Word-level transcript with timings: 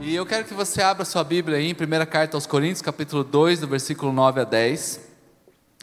E 0.00 0.14
eu 0.14 0.24
quero 0.24 0.44
que 0.44 0.54
você 0.54 0.80
abra 0.80 1.04
sua 1.04 1.24
Bíblia 1.24 1.58
aí 1.58 1.70
em 1.70 1.72
1 1.72 2.06
Carta 2.06 2.36
aos 2.36 2.46
Coríntios, 2.46 2.80
capítulo 2.80 3.24
2, 3.24 3.60
do 3.60 3.68
versículo 3.68 4.12
9 4.12 4.40
a 4.40 4.44
10. 4.44 5.00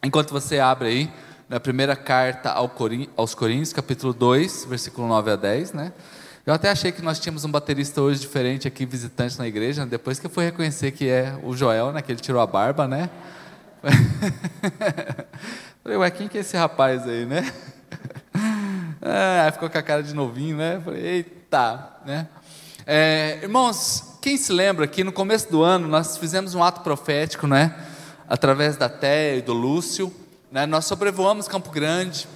Enquanto 0.04 0.32
você 0.32 0.60
abre 0.60 0.88
aí, 0.88 1.12
na 1.50 1.60
primeira 1.60 1.96
carta 1.96 2.52
aos 2.52 3.36
Coríntios, 3.36 3.74
capítulo 3.74 4.14
2, 4.14 4.66
versículo 4.66 5.08
9 5.08 5.32
a 5.32 5.36
10, 5.36 5.74
né? 5.74 5.94
Eu 6.46 6.54
até 6.54 6.70
achei 6.70 6.92
que 6.92 7.02
nós 7.02 7.20
tínhamos 7.20 7.44
um 7.44 7.52
baterista 7.52 8.02
hoje 8.02 8.20
diferente 8.20 8.68
aqui, 8.68 8.86
visitante 8.86 9.38
na 9.38 9.48
igreja, 9.48 9.84
né? 9.84 9.90
depois 9.90 10.20
que 10.20 10.28
eu 10.28 10.30
fui 10.30 10.46
reconhecer 10.46 10.92
que 10.92 11.10
é 11.10 11.38
o 11.44 11.56
Joel, 11.56 11.92
né? 11.92 12.02
Que 12.02 12.12
ele 12.12 12.20
tirou 12.20 12.42
a 12.42 12.48
barba, 12.48 12.88
né? 12.88 13.10
Falei, 15.84 15.98
ué, 15.98 16.12
quem 16.12 16.28
que 16.28 16.38
é 16.38 16.42
esse 16.42 16.56
rapaz 16.56 17.08
aí, 17.08 17.26
né? 17.26 17.52
Ah, 19.02 19.50
ficou 19.54 19.70
com 19.70 19.78
a 19.78 19.84
cara 19.84 20.02
de 20.02 20.16
novinho, 20.16 20.58
né? 20.58 20.82
Falei, 20.84 21.06
eita, 21.06 21.90
né? 22.06 22.28
É, 22.88 23.40
irmãos, 23.42 24.20
quem 24.22 24.38
se 24.38 24.54
lembra 24.54 24.86
que 24.86 25.04
no 25.04 25.12
começo 25.12 25.50
do 25.50 25.64
ano 25.64 25.88
nós 25.88 26.18
fizemos 26.18 26.54
um 26.54 26.64
ato 26.64 26.82
profético, 26.82 27.48
né? 27.48 27.74
Através 28.30 28.78
da 28.78 28.88
Té 28.88 29.38
e 29.38 29.42
do 29.42 29.54
Lúcio, 29.54 30.14
né? 30.52 30.68
Nós 30.68 30.86
sobrevoamos 30.86 31.48
Campo 31.48 31.72
Grande 31.72 32.28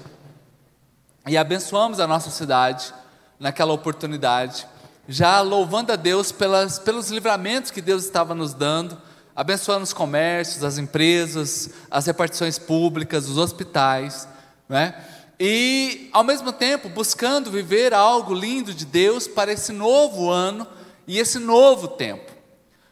e 1.28 1.38
abençoamos 1.38 2.00
a 2.00 2.08
nossa 2.08 2.32
cidade 2.32 2.92
naquela 3.40 3.74
oportunidade, 3.74 4.66
já 5.08 5.40
louvando 5.42 5.92
a 5.92 5.96
Deus 5.96 6.32
pelas, 6.32 6.80
pelos 6.80 7.12
livramentos 7.12 7.70
que 7.70 7.82
Deus 7.82 8.04
estava 8.04 8.34
nos 8.34 8.56
dando, 8.56 8.98
abençoando 9.36 9.84
os 9.84 9.94
comércios, 9.94 10.64
as 10.64 10.80
empresas, 10.80 11.70
as 11.92 12.08
repartições 12.08 12.58
públicas, 12.58 13.30
os 13.30 13.38
hospitais, 13.38 14.28
né? 14.68 14.96
E, 15.40 16.10
ao 16.12 16.24
mesmo 16.24 16.52
tempo, 16.52 16.90
buscando 16.90 17.50
viver 17.50 17.94
algo 17.94 18.34
lindo 18.34 18.74
de 18.74 18.86
Deus 18.86 19.26
para 19.26 19.54
esse 19.54 19.72
novo 19.72 20.30
ano 20.30 20.68
e 21.08 21.18
esse 21.18 21.40
novo 21.40 21.88
tempo. 21.88 22.30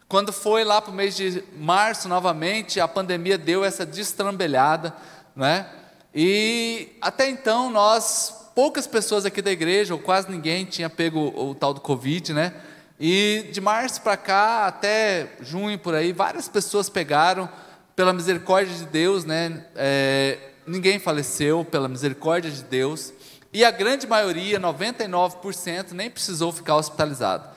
Quando 0.07 0.31
foi 0.31 0.63
lá 0.63 0.81
para 0.81 0.91
o 0.91 0.95
mês 0.95 1.13
de 1.17 1.43
março, 1.57 2.07
novamente, 2.07 2.79
a 2.79 2.87
pandemia 2.87 3.37
deu 3.37 3.65
essa 3.65 3.85
destrambelhada, 3.85 4.95
né? 5.35 5.69
E 6.15 6.95
até 7.01 7.29
então 7.29 7.69
nós, 7.69 8.51
poucas 8.55 8.87
pessoas 8.87 9.25
aqui 9.25 9.41
da 9.41 9.51
igreja, 9.51 9.93
ou 9.93 9.99
quase 9.99 10.31
ninguém, 10.31 10.63
tinha 10.63 10.89
pego 10.89 11.19
o, 11.19 11.53
tal 11.53 11.73
do 11.73 11.81
Covid, 11.81 12.31
né? 12.31 12.53
E 12.97 13.49
de 13.51 13.59
março 13.59 14.01
para 14.01 14.15
cá, 14.15 14.67
até 14.67 15.33
junho 15.41 15.77
por 15.77 15.93
aí, 15.93 16.13
várias 16.13 16.47
pessoas 16.47 16.87
pegaram, 16.87 17.49
pela 17.93 18.13
misericórdia 18.13 18.73
de 18.73 18.85
Deus, 18.85 19.25
né? 19.25 19.65
É, 19.75 20.37
ninguém 20.67 20.99
faleceu 20.99 21.63
pela 21.63 21.87
misericórdia 21.87 22.51
de 22.51 22.63
Deus, 22.63 23.13
e 23.53 23.63
a 23.63 23.71
grande 23.71 24.05
maioria, 24.05 24.59
99%, 24.59 25.93
nem 25.93 26.09
precisou 26.09 26.51
ficar 26.51 26.75
hospitalizado. 26.75 27.47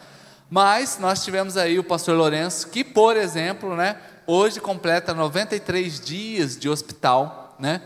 Mas 0.49 0.99
nós 0.99 1.25
tivemos 1.25 1.57
aí 1.57 1.79
o 1.79 1.85
pastor 1.85 2.17
Lourenço, 2.17 2.69
que, 2.69 2.83
por 2.85 3.17
exemplo, 3.17 3.75
né, 3.77 3.97
hoje 4.27 4.61
completa 4.61 5.13
93 5.13 6.01
dias 6.01 6.57
de 6.57 6.69
hospital, 6.69 7.57
né, 7.59 7.83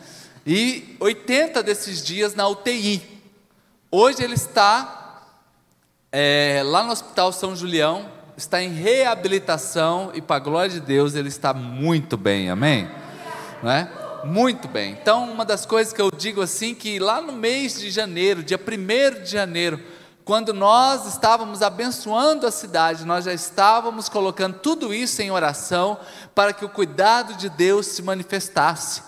e 0.47 0.97
80 1.01 1.63
desses 1.63 2.05
dias 2.05 2.35
na 2.35 2.47
UTI. 2.47 3.03
Hoje 3.91 4.23
ele 4.23 4.35
está 4.35 5.23
é, 6.13 6.63
lá 6.65 6.85
no 6.85 6.93
Hospital 6.93 7.33
São 7.33 7.57
Julião, 7.57 8.09
está 8.37 8.63
em 8.63 8.69
reabilitação, 8.69 10.11
e 10.15 10.21
para 10.21 10.37
a 10.37 10.41
glória 10.41 10.71
de 10.71 10.81
Deus, 10.81 11.15
ele 11.15 11.29
está 11.29 11.55
muito 11.55 12.17
bem, 12.17 12.51
amém? 12.51 12.89
Não 13.63 13.71
é? 13.71 14.04
Muito 14.25 14.69
bem. 14.69 14.93
Então, 14.93 15.31
uma 15.31 15.45
das 15.45 15.67
coisas 15.67 15.93
que 15.93 16.01
eu 16.01 16.11
digo 16.11 16.41
assim, 16.41 16.75
que 16.75 16.99
lá 16.99 17.21
no 17.21 17.33
mês 17.33 17.79
de 17.79 17.91
janeiro, 17.91 18.43
dia 18.43 18.59
1 18.59 19.23
de 19.23 19.31
janeiro, 19.31 19.79
quando 20.25 20.55
nós 20.55 21.07
estávamos 21.07 21.61
abençoando 21.61 22.47
a 22.47 22.51
cidade, 22.51 23.05
nós 23.05 23.27
já 23.27 23.35
estávamos 23.35 24.09
colocando 24.09 24.59
tudo 24.61 24.95
isso 24.95 25.21
em 25.21 25.31
oração 25.31 25.99
para 26.35 26.55
que 26.55 26.65
o 26.65 26.71
cuidado 26.71 27.35
de 27.35 27.51
Deus 27.51 27.87
se 27.87 28.03
manifestasse. 28.03 29.03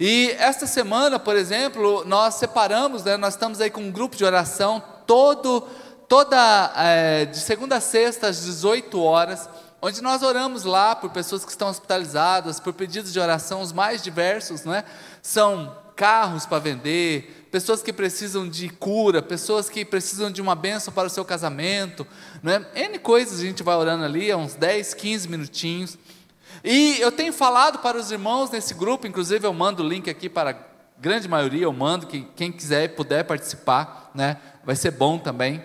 E 0.00 0.34
esta 0.38 0.66
semana, 0.66 1.18
por 1.18 1.36
exemplo, 1.36 2.02
nós 2.06 2.36
separamos, 2.36 3.04
né, 3.04 3.18
nós 3.18 3.34
estamos 3.34 3.60
aí 3.60 3.68
com 3.68 3.82
um 3.82 3.92
grupo 3.92 4.16
de 4.16 4.24
oração 4.24 4.82
todo, 5.06 5.60
toda 6.08 6.72
é, 6.74 7.26
de 7.26 7.38
segunda 7.38 7.76
a 7.76 7.80
sexta 7.80 8.28
às 8.28 8.42
18 8.44 8.98
horas 8.98 9.46
onde 9.80 10.02
nós 10.02 10.22
oramos 10.22 10.64
lá 10.64 10.96
por 10.96 11.10
pessoas 11.10 11.44
que 11.44 11.50
estão 11.50 11.68
hospitalizadas, 11.68 12.60
por 12.60 12.72
pedidos 12.72 13.12
de 13.12 13.20
oração 13.20 13.60
os 13.60 13.72
mais 13.72 14.02
diversos, 14.02 14.64
não 14.64 14.74
é? 14.74 14.84
São 15.22 15.76
carros 15.94 16.46
para 16.46 16.60
vender, 16.60 17.48
pessoas 17.50 17.82
que 17.82 17.92
precisam 17.92 18.48
de 18.48 18.68
cura, 18.68 19.20
pessoas 19.20 19.68
que 19.68 19.84
precisam 19.84 20.30
de 20.30 20.40
uma 20.40 20.54
bênção 20.54 20.92
para 20.92 21.08
o 21.08 21.10
seu 21.10 21.24
casamento, 21.24 22.06
não 22.42 22.52
é? 22.52 22.66
N 22.74 22.98
coisas 22.98 23.40
a 23.40 23.42
gente 23.42 23.62
vai 23.62 23.74
orando 23.74 24.04
ali, 24.04 24.30
há 24.30 24.36
uns 24.36 24.54
10, 24.54 24.94
15 24.94 25.28
minutinhos. 25.28 25.98
E 26.62 27.00
eu 27.00 27.10
tenho 27.10 27.32
falado 27.32 27.78
para 27.78 27.96
os 27.96 28.10
irmãos 28.10 28.50
nesse 28.50 28.74
grupo, 28.74 29.06
inclusive 29.06 29.46
eu 29.46 29.52
mando 29.52 29.82
o 29.82 29.88
link 29.88 30.08
aqui 30.08 30.28
para 30.28 30.50
a 30.50 30.56
grande 31.00 31.28
maioria, 31.28 31.62
eu 31.62 31.72
mando, 31.72 32.06
que 32.06 32.26
quem 32.36 32.50
quiser 32.50 32.84
e 32.84 32.88
puder 32.88 33.24
participar, 33.24 34.10
né? 34.14 34.36
Vai 34.64 34.76
ser 34.76 34.90
bom 34.90 35.18
também. 35.18 35.62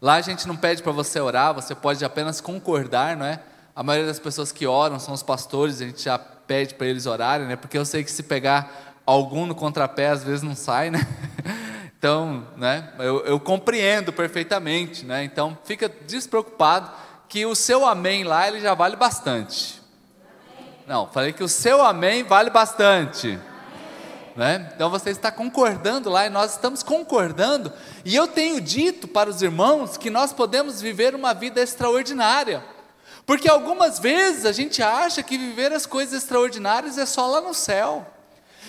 Lá 0.00 0.14
a 0.14 0.20
gente 0.20 0.48
não 0.48 0.56
pede 0.56 0.82
para 0.82 0.92
você 0.92 1.20
orar, 1.20 1.52
você 1.52 1.74
pode 1.74 2.02
apenas 2.04 2.40
concordar, 2.40 3.16
não 3.16 3.26
é? 3.26 3.40
A 3.76 3.82
maioria 3.82 4.06
das 4.06 4.18
pessoas 4.18 4.50
que 4.50 4.66
oram 4.66 4.98
são 4.98 5.12
os 5.12 5.22
pastores, 5.22 5.80
a 5.80 5.84
gente 5.84 6.02
já 6.02 6.18
pede 6.18 6.74
para 6.74 6.86
eles 6.86 7.06
orarem, 7.06 7.46
né? 7.46 7.56
Porque 7.56 7.76
eu 7.76 7.84
sei 7.84 8.02
que 8.02 8.10
se 8.10 8.22
pegar 8.22 8.94
algum 9.04 9.44
no 9.46 9.54
contrapé, 9.54 10.08
às 10.08 10.24
vezes 10.24 10.42
não 10.42 10.54
sai, 10.54 10.90
né? 10.90 11.00
Então, 12.00 12.46
né? 12.56 12.94
Eu, 12.98 13.26
eu 13.26 13.38
compreendo 13.38 14.10
perfeitamente, 14.10 15.04
né? 15.04 15.22
Então, 15.22 15.58
fica 15.64 15.86
despreocupado 15.86 16.90
que 17.28 17.44
o 17.44 17.54
seu 17.54 17.84
amém 17.84 18.24
lá 18.24 18.48
ele 18.48 18.58
já 18.58 18.72
vale 18.72 18.96
bastante. 18.96 19.82
Não, 20.86 21.06
falei 21.08 21.34
que 21.34 21.44
o 21.44 21.48
seu 21.48 21.84
amém 21.84 22.24
vale 22.24 22.48
bastante. 22.48 23.38
Né? 24.40 24.72
Então 24.74 24.88
você 24.88 25.10
está 25.10 25.30
concordando 25.30 26.08
lá 26.08 26.24
e 26.24 26.30
nós 26.30 26.52
estamos 26.52 26.82
concordando, 26.82 27.70
e 28.06 28.16
eu 28.16 28.26
tenho 28.26 28.58
dito 28.58 29.06
para 29.06 29.28
os 29.28 29.42
irmãos 29.42 29.98
que 29.98 30.08
nós 30.08 30.32
podemos 30.32 30.80
viver 30.80 31.14
uma 31.14 31.34
vida 31.34 31.60
extraordinária, 31.60 32.64
porque 33.26 33.50
algumas 33.50 33.98
vezes 33.98 34.46
a 34.46 34.52
gente 34.52 34.82
acha 34.82 35.22
que 35.22 35.36
viver 35.36 35.74
as 35.74 35.84
coisas 35.84 36.22
extraordinárias 36.22 36.96
é 36.96 37.04
só 37.04 37.26
lá 37.26 37.42
no 37.42 37.52
céu. 37.52 38.06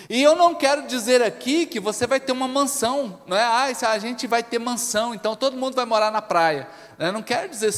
E 0.09 0.21
eu 0.21 0.35
não 0.35 0.53
quero 0.53 0.87
dizer 0.87 1.23
aqui 1.23 1.65
que 1.65 1.79
você 1.79 2.05
vai 2.05 2.19
ter 2.19 2.33
uma 2.33 2.49
mansão, 2.49 3.21
não 3.25 3.37
é? 3.37 3.41
Ah, 3.41 3.71
a 3.91 3.97
gente 3.97 4.27
vai 4.27 4.43
ter 4.43 4.59
mansão, 4.59 5.15
então 5.15 5.37
todo 5.37 5.55
mundo 5.55 5.73
vai 5.73 5.85
morar 5.85 6.11
na 6.11 6.21
praia. 6.21 6.67
Eu 6.99 7.13
não 7.13 7.23
quero 7.23 7.47
dizer 7.47 7.73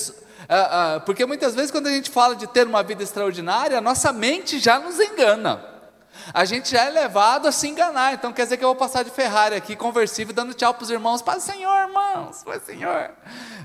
ah, 0.50 0.96
ah, 0.96 1.00
porque 1.02 1.28
muitas 1.28 1.54
vezes 1.54 1.70
quando 1.70 1.86
a 1.86 1.92
gente 1.92 2.10
fala 2.10 2.36
de 2.36 2.48
ter 2.48 2.66
uma 2.66 2.82
vida 2.82 3.04
extraordinária, 3.04 3.78
a 3.78 3.82
nossa 3.82 4.12
mente 4.12 4.58
já 4.58 4.80
nos 4.80 5.00
engana 5.00 5.73
a 6.34 6.46
gente 6.46 6.72
já 6.72 6.84
é 6.84 6.90
levado 6.90 7.48
a 7.48 7.52
se 7.52 7.68
enganar. 7.68 8.14
Então 8.14 8.32
quer 8.32 8.44
dizer 8.44 8.58
que 8.58 8.64
eu 8.64 8.70
vou 8.70 8.76
passar 8.76 9.04
de 9.04 9.12
Ferrari 9.12 9.56
aqui, 9.56 9.76
conversível, 9.76 10.34
dando 10.34 10.54
tchau 10.54 10.74
para 10.74 10.84
os 10.84 10.90
irmãos. 10.90 11.22
Paz 11.22 11.44
Senhor, 11.44 11.88
irmãos, 11.88 12.44
Paz 12.44 12.64
Senhor. 12.64 13.12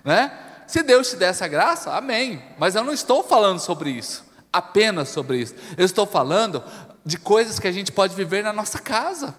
Né? 0.05 0.33
Se 0.67 0.83
Deus 0.83 1.11
te 1.11 1.17
der 1.17 1.31
essa 1.31 1.49
graça, 1.49 1.95
amém. 1.95 2.43
Mas 2.59 2.75
eu 2.75 2.85
não 2.85 2.93
estou 2.93 3.23
falando 3.23 3.59
sobre 3.59 3.91
isso, 3.91 4.25
apenas 4.53 5.09
sobre 5.09 5.39
isso. 5.39 5.55
Eu 5.77 5.85
estou 5.85 6.07
falando 6.07 6.63
de 7.05 7.17
coisas 7.17 7.59
que 7.59 7.67
a 7.67 7.73
gente 7.73 7.91
pode 7.91 8.15
viver 8.15 8.45
na 8.45 8.53
nossa 8.53 8.79
casa. 8.79 9.35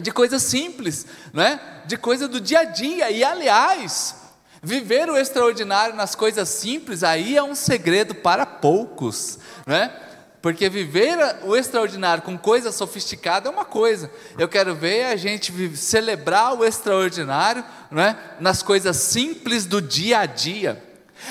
De 0.00 0.12
coisas 0.12 0.42
simples, 0.42 1.06
né? 1.32 1.60
de 1.84 1.96
coisa 1.96 2.28
do 2.28 2.40
dia 2.40 2.60
a 2.60 2.64
dia. 2.64 3.10
E 3.10 3.24
aliás, 3.24 4.14
viver 4.62 5.10
o 5.10 5.16
extraordinário 5.16 5.94
nas 5.94 6.14
coisas 6.14 6.48
simples, 6.48 7.02
aí 7.02 7.36
é 7.36 7.42
um 7.42 7.54
segredo 7.54 8.14
para 8.14 8.46
poucos. 8.46 9.38
Né? 9.66 9.92
Porque 10.40 10.68
viver 10.68 11.18
o 11.42 11.56
extraordinário 11.56 12.22
com 12.22 12.38
coisa 12.38 12.70
sofisticada 12.70 13.48
é 13.48 13.52
uma 13.52 13.64
coisa. 13.64 14.10
Eu 14.38 14.48
quero 14.48 14.74
ver 14.74 15.06
a 15.06 15.16
gente 15.16 15.76
celebrar 15.76 16.54
o 16.54 16.64
extraordinário 16.64 17.64
não 17.90 18.00
é? 18.00 18.16
nas 18.38 18.62
coisas 18.62 18.96
simples 18.96 19.66
do 19.66 19.82
dia 19.82 20.20
a 20.20 20.26
dia. 20.26 20.84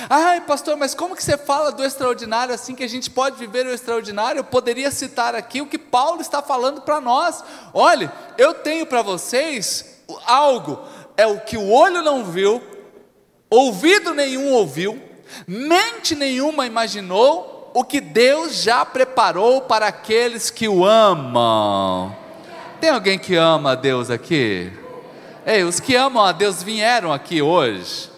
Ai, 0.09 0.41
pastor, 0.41 0.75
mas 0.75 0.94
como 0.94 1.16
que 1.16 1.23
você 1.23 1.37
fala 1.37 1.72
do 1.72 1.84
extraordinário 1.84 2.53
assim 2.53 2.76
que 2.76 2.84
a 2.84 2.90
gente 2.90 3.09
pode 3.09 3.37
viver 3.37 3.66
o 3.66 3.73
extraordinário? 3.73 4.40
Eu 4.40 4.43
poderia 4.43 4.91
citar 4.91 5.34
aqui 5.34 5.61
o 5.61 5.67
que 5.67 5.78
Paulo 5.78 6.20
está 6.20 6.41
falando 6.41 6.81
para 6.81 6.99
nós. 6.99 7.41
Olha, 7.73 8.11
eu 8.37 8.53
tenho 8.53 8.85
para 8.85 9.02
vocês 9.02 10.02
algo, 10.26 10.79
é 11.16 11.26
o 11.26 11.40
que 11.40 11.58
o 11.58 11.70
olho 11.70 12.02
não 12.02 12.26
viu, 12.26 12.61
ouvido 13.49 14.14
nenhum 14.14 14.52
ouviu, 14.52 15.02
mente 15.47 16.16
nenhuma 16.16 16.66
imaginou 16.66 17.56
o 17.73 17.84
que 17.84 18.02
Deus 18.02 18.64
já 18.64 18.85
preparou 18.85 19.61
para 19.61 19.87
aqueles 19.87 20.49
que 20.49 20.67
o 20.67 20.85
amam. 20.85 22.16
Tem 22.79 22.90
alguém 22.90 23.17
que 23.17 23.35
ama 23.35 23.72
a 23.72 23.75
Deus 23.75 24.09
aqui? 24.09 24.72
Ei, 25.46 25.64
os 25.64 25.79
que 25.79 25.96
amam 25.96 26.23
a 26.23 26.31
Deus 26.31 26.61
vieram 26.61 27.11
aqui 27.11 27.41
hoje. 27.41 28.09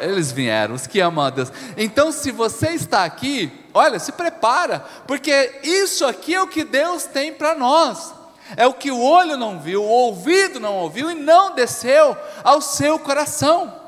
Eles 0.00 0.32
vieram, 0.32 0.74
os 0.74 0.86
que 0.86 1.00
amam 1.00 1.24
a 1.24 1.30
Deus. 1.30 1.52
Então, 1.76 2.10
se 2.10 2.30
você 2.30 2.70
está 2.70 3.04
aqui, 3.04 3.52
olha, 3.74 3.98
se 3.98 4.12
prepara, 4.12 4.84
porque 5.06 5.60
isso 5.62 6.06
aqui 6.06 6.34
é 6.34 6.42
o 6.42 6.46
que 6.46 6.64
Deus 6.64 7.04
tem 7.04 7.32
para 7.32 7.54
nós. 7.54 8.14
É 8.56 8.66
o 8.66 8.74
que 8.74 8.90
o 8.90 9.00
olho 9.00 9.36
não 9.36 9.60
viu, 9.60 9.82
o 9.82 9.88
ouvido 9.88 10.58
não 10.58 10.76
ouviu 10.76 11.10
e 11.10 11.14
não 11.14 11.54
desceu 11.54 12.16
ao 12.42 12.60
seu 12.60 12.98
coração. 12.98 13.79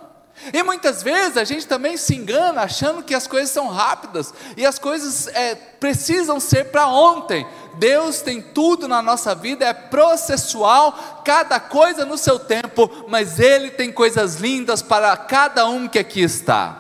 E 0.52 0.62
muitas 0.62 1.02
vezes 1.02 1.37
a 1.37 1.44
gente 1.44 1.67
também 1.67 1.96
se 1.96 2.14
engana 2.17 2.62
achando 2.62 3.02
que 3.02 3.14
as 3.14 3.26
coisas 3.26 3.50
são 3.50 3.69
rápidas 3.69 4.34
e 4.56 4.67
as 4.67 4.79
coisas 4.79 5.29
é, 5.29 5.55
precisam 5.55 6.40
ser 6.40 6.70
para 6.70 6.88
ontem. 6.88 7.46
Deus 7.75 8.20
tem 8.20 8.40
tudo 8.40 8.88
na 8.88 9.00
nossa 9.00 9.34
vida, 9.34 9.64
é 9.64 9.73
processual, 9.73 11.23
cada 11.25 11.61
coisa 11.61 12.05
no 12.05 12.19
seu 12.19 12.38
tempo, 12.38 12.90
mas 13.08 13.38
Ele 13.38 13.70
tem 13.70 13.93
coisas 13.93 14.37
lindas 14.37 14.82
para 14.82 15.17
cada 15.17 15.67
um 15.69 15.87
que 15.87 15.99
aqui 15.99 16.23
está. 16.23 16.78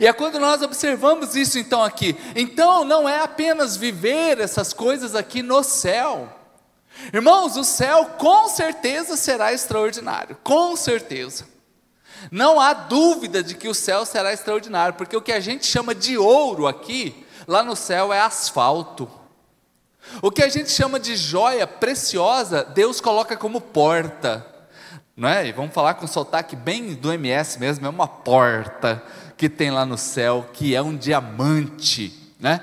E 0.00 0.06
é 0.06 0.12
quando 0.12 0.38
nós 0.38 0.60
observamos 0.60 1.34
isso 1.34 1.58
então 1.58 1.82
aqui. 1.82 2.16
Então 2.34 2.84
não 2.84 3.08
é 3.08 3.22
apenas 3.22 3.76
viver 3.76 4.38
essas 4.40 4.72
coisas 4.72 5.14
aqui 5.14 5.42
no 5.42 5.62
céu. 5.62 6.28
Irmãos, 7.12 7.56
o 7.56 7.64
céu 7.64 8.04
com 8.18 8.48
certeza 8.48 9.16
será 9.16 9.52
extraordinário, 9.52 10.36
com 10.42 10.76
certeza. 10.76 11.57
Não 12.30 12.60
há 12.60 12.72
dúvida 12.72 13.42
de 13.42 13.54
que 13.54 13.68
o 13.68 13.74
céu 13.74 14.04
será 14.04 14.32
extraordinário, 14.32 14.94
porque 14.94 15.16
o 15.16 15.22
que 15.22 15.32
a 15.32 15.40
gente 15.40 15.66
chama 15.66 15.94
de 15.94 16.18
ouro 16.18 16.66
aqui, 16.66 17.26
lá 17.46 17.62
no 17.62 17.76
céu 17.76 18.12
é 18.12 18.20
asfalto. 18.20 19.08
O 20.22 20.30
que 20.30 20.42
a 20.42 20.48
gente 20.48 20.70
chama 20.70 20.98
de 20.98 21.16
joia 21.16 21.66
preciosa, 21.66 22.64
Deus 22.64 23.00
coloca 23.00 23.36
como 23.36 23.60
porta. 23.60 24.46
Não 25.16 25.28
é? 25.28 25.48
E 25.48 25.52
vamos 25.52 25.74
falar 25.74 25.94
com 25.94 26.06
sotaque 26.06 26.54
bem 26.54 26.94
do 26.94 27.12
MS 27.12 27.58
mesmo, 27.58 27.86
é 27.86 27.90
uma 27.90 28.06
porta 28.06 29.02
que 29.36 29.48
tem 29.48 29.70
lá 29.70 29.84
no 29.84 29.98
céu, 29.98 30.48
que 30.52 30.74
é 30.74 30.82
um 30.82 30.96
diamante, 30.96 32.34
né? 32.38 32.60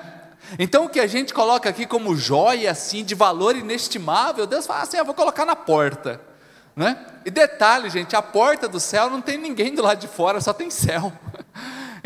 Então 0.60 0.86
o 0.86 0.90
que 0.90 1.00
a 1.00 1.08
gente 1.08 1.34
coloca 1.34 1.70
aqui 1.70 1.86
como 1.86 2.16
joia 2.16 2.72
assim 2.72 3.04
de 3.04 3.16
valor 3.16 3.56
inestimável, 3.56 4.46
Deus 4.46 4.66
fala 4.66 4.84
assim, 4.84 4.98
eu 4.98 5.06
vou 5.06 5.16
colocar 5.16 5.46
na 5.46 5.56
porta. 5.56 6.22
Né? 6.76 6.98
E 7.24 7.32
detalhe, 7.32 7.90
gente, 7.90 8.16
a 8.16 8.22
porta 8.22 8.68
do 8.68 8.80
céu 8.80 9.10
não 9.10 9.22
tem 9.22 9.38
ninguém 9.38 9.74
do 9.74 9.82
lado 9.82 10.00
de 10.00 10.08
fora, 10.08 10.42
só 10.42 10.54
tem 10.54 10.70
céu. 10.70 11.12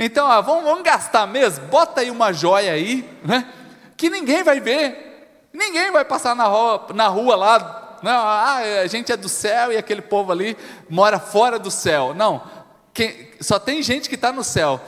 Então, 0.01 0.27
ó, 0.27 0.41
vamos, 0.41 0.63
vamos 0.63 0.81
gastar 0.81 1.27
mesmo, 1.27 1.65
bota 1.65 1.99
aí 1.99 2.09
uma 2.09 2.31
joia 2.31 2.71
aí, 2.71 3.05
né? 3.21 3.45
que 3.97 4.09
ninguém 4.09 4.43
vai 4.43 4.61
ver, 4.61 5.27
ninguém 5.51 5.91
vai 5.91 6.05
passar 6.05 6.33
na 6.33 6.45
rua, 6.45 6.87
na 6.93 7.07
rua 7.09 7.35
lá, 7.35 7.97
não, 8.01 8.13
ah, 8.13 8.59
a 8.81 8.87
gente 8.87 9.11
é 9.11 9.17
do 9.17 9.27
céu 9.27 9.73
e 9.73 9.77
aquele 9.77 10.01
povo 10.01 10.31
ali 10.31 10.57
mora 10.89 11.19
fora 11.19 11.59
do 11.59 11.69
céu. 11.69 12.13
Não, 12.13 12.41
quem, 12.93 13.31
só 13.41 13.59
tem 13.59 13.83
gente 13.83 14.07
que 14.07 14.15
está 14.15 14.31
no 14.31 14.43
céu. 14.43 14.79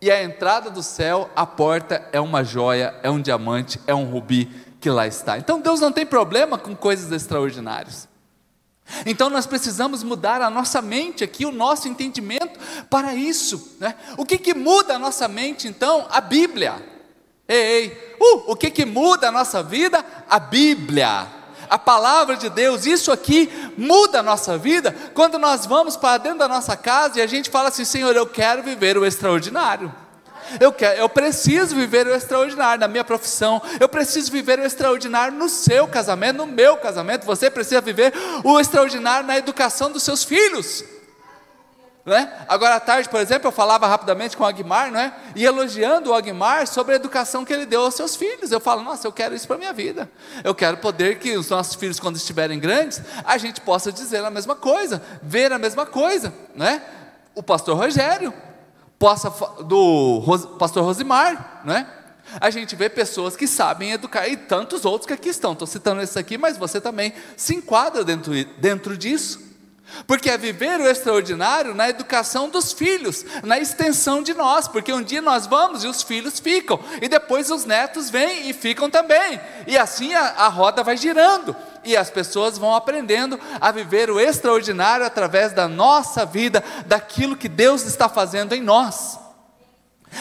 E 0.00 0.10
a 0.10 0.22
entrada 0.22 0.70
do 0.70 0.82
céu, 0.82 1.30
a 1.34 1.46
porta 1.46 2.08
é 2.12 2.20
uma 2.20 2.42
joia, 2.42 2.94
é 3.02 3.10
um 3.10 3.20
diamante, 3.20 3.80
é 3.86 3.94
um 3.94 4.04
rubi 4.04 4.48
que 4.80 4.90
lá 4.90 5.06
está. 5.06 5.38
Então 5.38 5.60
Deus 5.60 5.80
não 5.80 5.92
tem 5.92 6.04
problema 6.04 6.58
com 6.58 6.74
coisas 6.74 7.10
extraordinárias. 7.12 8.08
Então 9.06 9.30
nós 9.30 9.46
precisamos 9.46 10.02
mudar 10.02 10.40
a 10.42 10.50
nossa 10.50 10.82
mente 10.82 11.24
aqui, 11.24 11.44
o 11.44 11.52
nosso 11.52 11.88
entendimento 11.88 12.58
para 12.90 13.14
isso. 13.14 13.76
Né? 13.80 13.94
O 14.16 14.24
que, 14.24 14.38
que 14.38 14.54
muda 14.54 14.94
a 14.94 14.98
nossa 14.98 15.28
mente 15.28 15.68
então? 15.68 16.06
A 16.10 16.20
Bíblia. 16.20 16.74
Ei, 17.48 17.58
ei. 17.58 18.16
Uh, 18.20 18.52
o 18.52 18.56
que, 18.56 18.70
que 18.70 18.84
muda 18.84 19.28
a 19.28 19.32
nossa 19.32 19.62
vida? 19.62 20.04
A 20.28 20.38
Bíblia. 20.38 21.26
A 21.68 21.78
palavra 21.78 22.36
de 22.36 22.50
Deus, 22.50 22.84
isso 22.84 23.10
aqui 23.10 23.50
muda 23.78 24.20
a 24.20 24.22
nossa 24.22 24.58
vida 24.58 24.94
quando 25.14 25.38
nós 25.38 25.64
vamos 25.64 25.96
para 25.96 26.18
dentro 26.18 26.40
da 26.40 26.48
nossa 26.48 26.76
casa 26.76 27.18
e 27.18 27.22
a 27.22 27.26
gente 27.26 27.48
fala 27.48 27.68
assim: 27.68 27.84
Senhor, 27.84 28.14
eu 28.14 28.26
quero 28.26 28.62
viver 28.62 28.98
o 28.98 29.06
extraordinário. 29.06 29.92
Eu, 30.60 30.72
quero, 30.72 31.00
eu 31.00 31.08
preciso 31.08 31.74
viver 31.74 32.06
o 32.06 32.14
extraordinário 32.14 32.80
na 32.80 32.88
minha 32.88 33.04
profissão, 33.04 33.60
eu 33.80 33.88
preciso 33.88 34.30
viver 34.30 34.58
o 34.58 34.64
extraordinário 34.64 35.36
no 35.36 35.48
seu 35.48 35.86
casamento, 35.88 36.38
no 36.38 36.46
meu 36.46 36.76
casamento. 36.76 37.26
Você 37.26 37.50
precisa 37.50 37.80
viver 37.80 38.12
o 38.44 38.58
extraordinário 38.58 39.26
na 39.26 39.36
educação 39.36 39.90
dos 39.90 40.02
seus 40.02 40.24
filhos. 40.24 40.84
Né? 42.04 42.32
Agora 42.48 42.74
à 42.74 42.80
tarde, 42.80 43.08
por 43.08 43.20
exemplo, 43.20 43.46
eu 43.46 43.52
falava 43.52 43.86
rapidamente 43.86 44.36
com 44.36 44.42
o 44.42 44.46
Aguimar, 44.46 44.90
né? 44.90 45.12
e 45.36 45.44
elogiando 45.44 46.10
o 46.10 46.14
Aguimar 46.14 46.66
sobre 46.66 46.94
a 46.94 46.96
educação 46.96 47.44
que 47.44 47.52
ele 47.52 47.64
deu 47.64 47.82
aos 47.82 47.94
seus 47.94 48.16
filhos. 48.16 48.50
Eu 48.50 48.58
falo, 48.58 48.82
nossa, 48.82 49.06
eu 49.06 49.12
quero 49.12 49.34
isso 49.34 49.46
para 49.46 49.54
a 49.54 49.58
minha 49.58 49.72
vida. 49.72 50.10
Eu 50.42 50.52
quero 50.52 50.78
poder 50.78 51.20
que 51.20 51.36
os 51.36 51.48
nossos 51.48 51.76
filhos, 51.76 52.00
quando 52.00 52.16
estiverem 52.16 52.58
grandes, 52.58 53.00
a 53.24 53.38
gente 53.38 53.60
possa 53.60 53.92
dizer 53.92 54.24
a 54.24 54.30
mesma 54.30 54.56
coisa, 54.56 55.00
ver 55.22 55.52
a 55.52 55.58
mesma 55.58 55.86
coisa. 55.86 56.34
Né? 56.56 56.82
O 57.36 57.42
pastor 57.42 57.76
Rogério, 57.76 58.34
do 59.64 60.22
pastor 60.58 60.84
Rosimar, 60.84 61.62
né? 61.64 61.86
A 62.40 62.50
gente 62.50 62.74
vê 62.76 62.88
pessoas 62.88 63.36
que 63.36 63.46
sabem 63.46 63.92
educar, 63.92 64.28
e 64.28 64.36
tantos 64.36 64.84
outros 64.84 65.06
que 65.06 65.12
aqui 65.12 65.28
estão. 65.28 65.52
Estou 65.52 65.66
citando 65.66 66.00
esse 66.00 66.18
aqui, 66.18 66.38
mas 66.38 66.56
você 66.56 66.80
também 66.80 67.12
se 67.36 67.54
enquadra 67.54 68.04
dentro, 68.04 68.32
dentro 68.58 68.96
disso. 68.96 69.51
Porque 70.06 70.30
é 70.30 70.38
viver 70.38 70.80
o 70.80 70.86
extraordinário 70.88 71.74
na 71.74 71.88
educação 71.88 72.48
dos 72.48 72.72
filhos, 72.72 73.24
na 73.42 73.58
extensão 73.58 74.22
de 74.22 74.34
nós, 74.34 74.68
porque 74.68 74.92
um 74.92 75.02
dia 75.02 75.22
nós 75.22 75.46
vamos 75.46 75.84
e 75.84 75.86
os 75.86 76.02
filhos 76.02 76.40
ficam, 76.40 76.80
e 77.00 77.08
depois 77.08 77.50
os 77.50 77.64
netos 77.64 78.10
vêm 78.10 78.48
e 78.48 78.52
ficam 78.52 78.90
também, 78.90 79.40
e 79.66 79.76
assim 79.76 80.14
a, 80.14 80.22
a 80.22 80.48
roda 80.48 80.82
vai 80.82 80.96
girando, 80.96 81.54
e 81.84 81.96
as 81.96 82.10
pessoas 82.10 82.58
vão 82.58 82.74
aprendendo 82.74 83.38
a 83.60 83.70
viver 83.70 84.10
o 84.10 84.20
extraordinário 84.20 85.04
através 85.04 85.52
da 85.52 85.68
nossa 85.68 86.24
vida, 86.24 86.62
daquilo 86.86 87.36
que 87.36 87.48
Deus 87.48 87.84
está 87.84 88.08
fazendo 88.08 88.54
em 88.54 88.60
nós. 88.60 89.18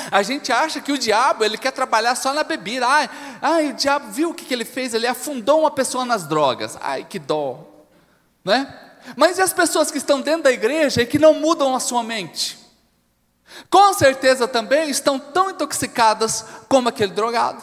A 0.10 0.24
gente 0.24 0.52
acha 0.52 0.80
que 0.80 0.92
o 0.92 0.98
diabo 0.98 1.44
ele 1.44 1.58
quer 1.58 1.72
trabalhar 1.72 2.16
só 2.16 2.34
na 2.34 2.44
bebida. 2.44 2.88
Ai, 2.88 3.10
ai 3.42 3.70
o 3.72 3.74
diabo 3.74 4.10
viu 4.12 4.30
o 4.30 4.34
que, 4.34 4.46
que 4.46 4.54
ele 4.54 4.64
fez? 4.64 4.94
Ele 4.94 5.06
afundou 5.06 5.62
uma 5.62 5.72
pessoa 5.72 6.06
nas 6.06 6.26
drogas. 6.26 6.78
Ai, 6.82 7.04
que 7.04 7.20
dó, 7.20 7.68
né? 8.44 8.74
Mas 9.16 9.38
e 9.38 9.42
as 9.42 9.54
pessoas 9.54 9.92
que 9.92 9.98
estão 9.98 10.22
dentro 10.22 10.44
da 10.44 10.52
igreja 10.52 11.02
e 11.02 11.06
que 11.06 11.20
não 11.20 11.34
mudam 11.34 11.76
a 11.76 11.80
sua 11.80 12.04
mente? 12.04 12.58
Com 13.70 13.94
certeza 13.94 14.48
também 14.48 14.90
estão 14.90 15.20
tão 15.20 15.50
intoxicadas 15.50 16.46
como 16.68 16.90
aquele 16.90 17.12
drogado. 17.12 17.62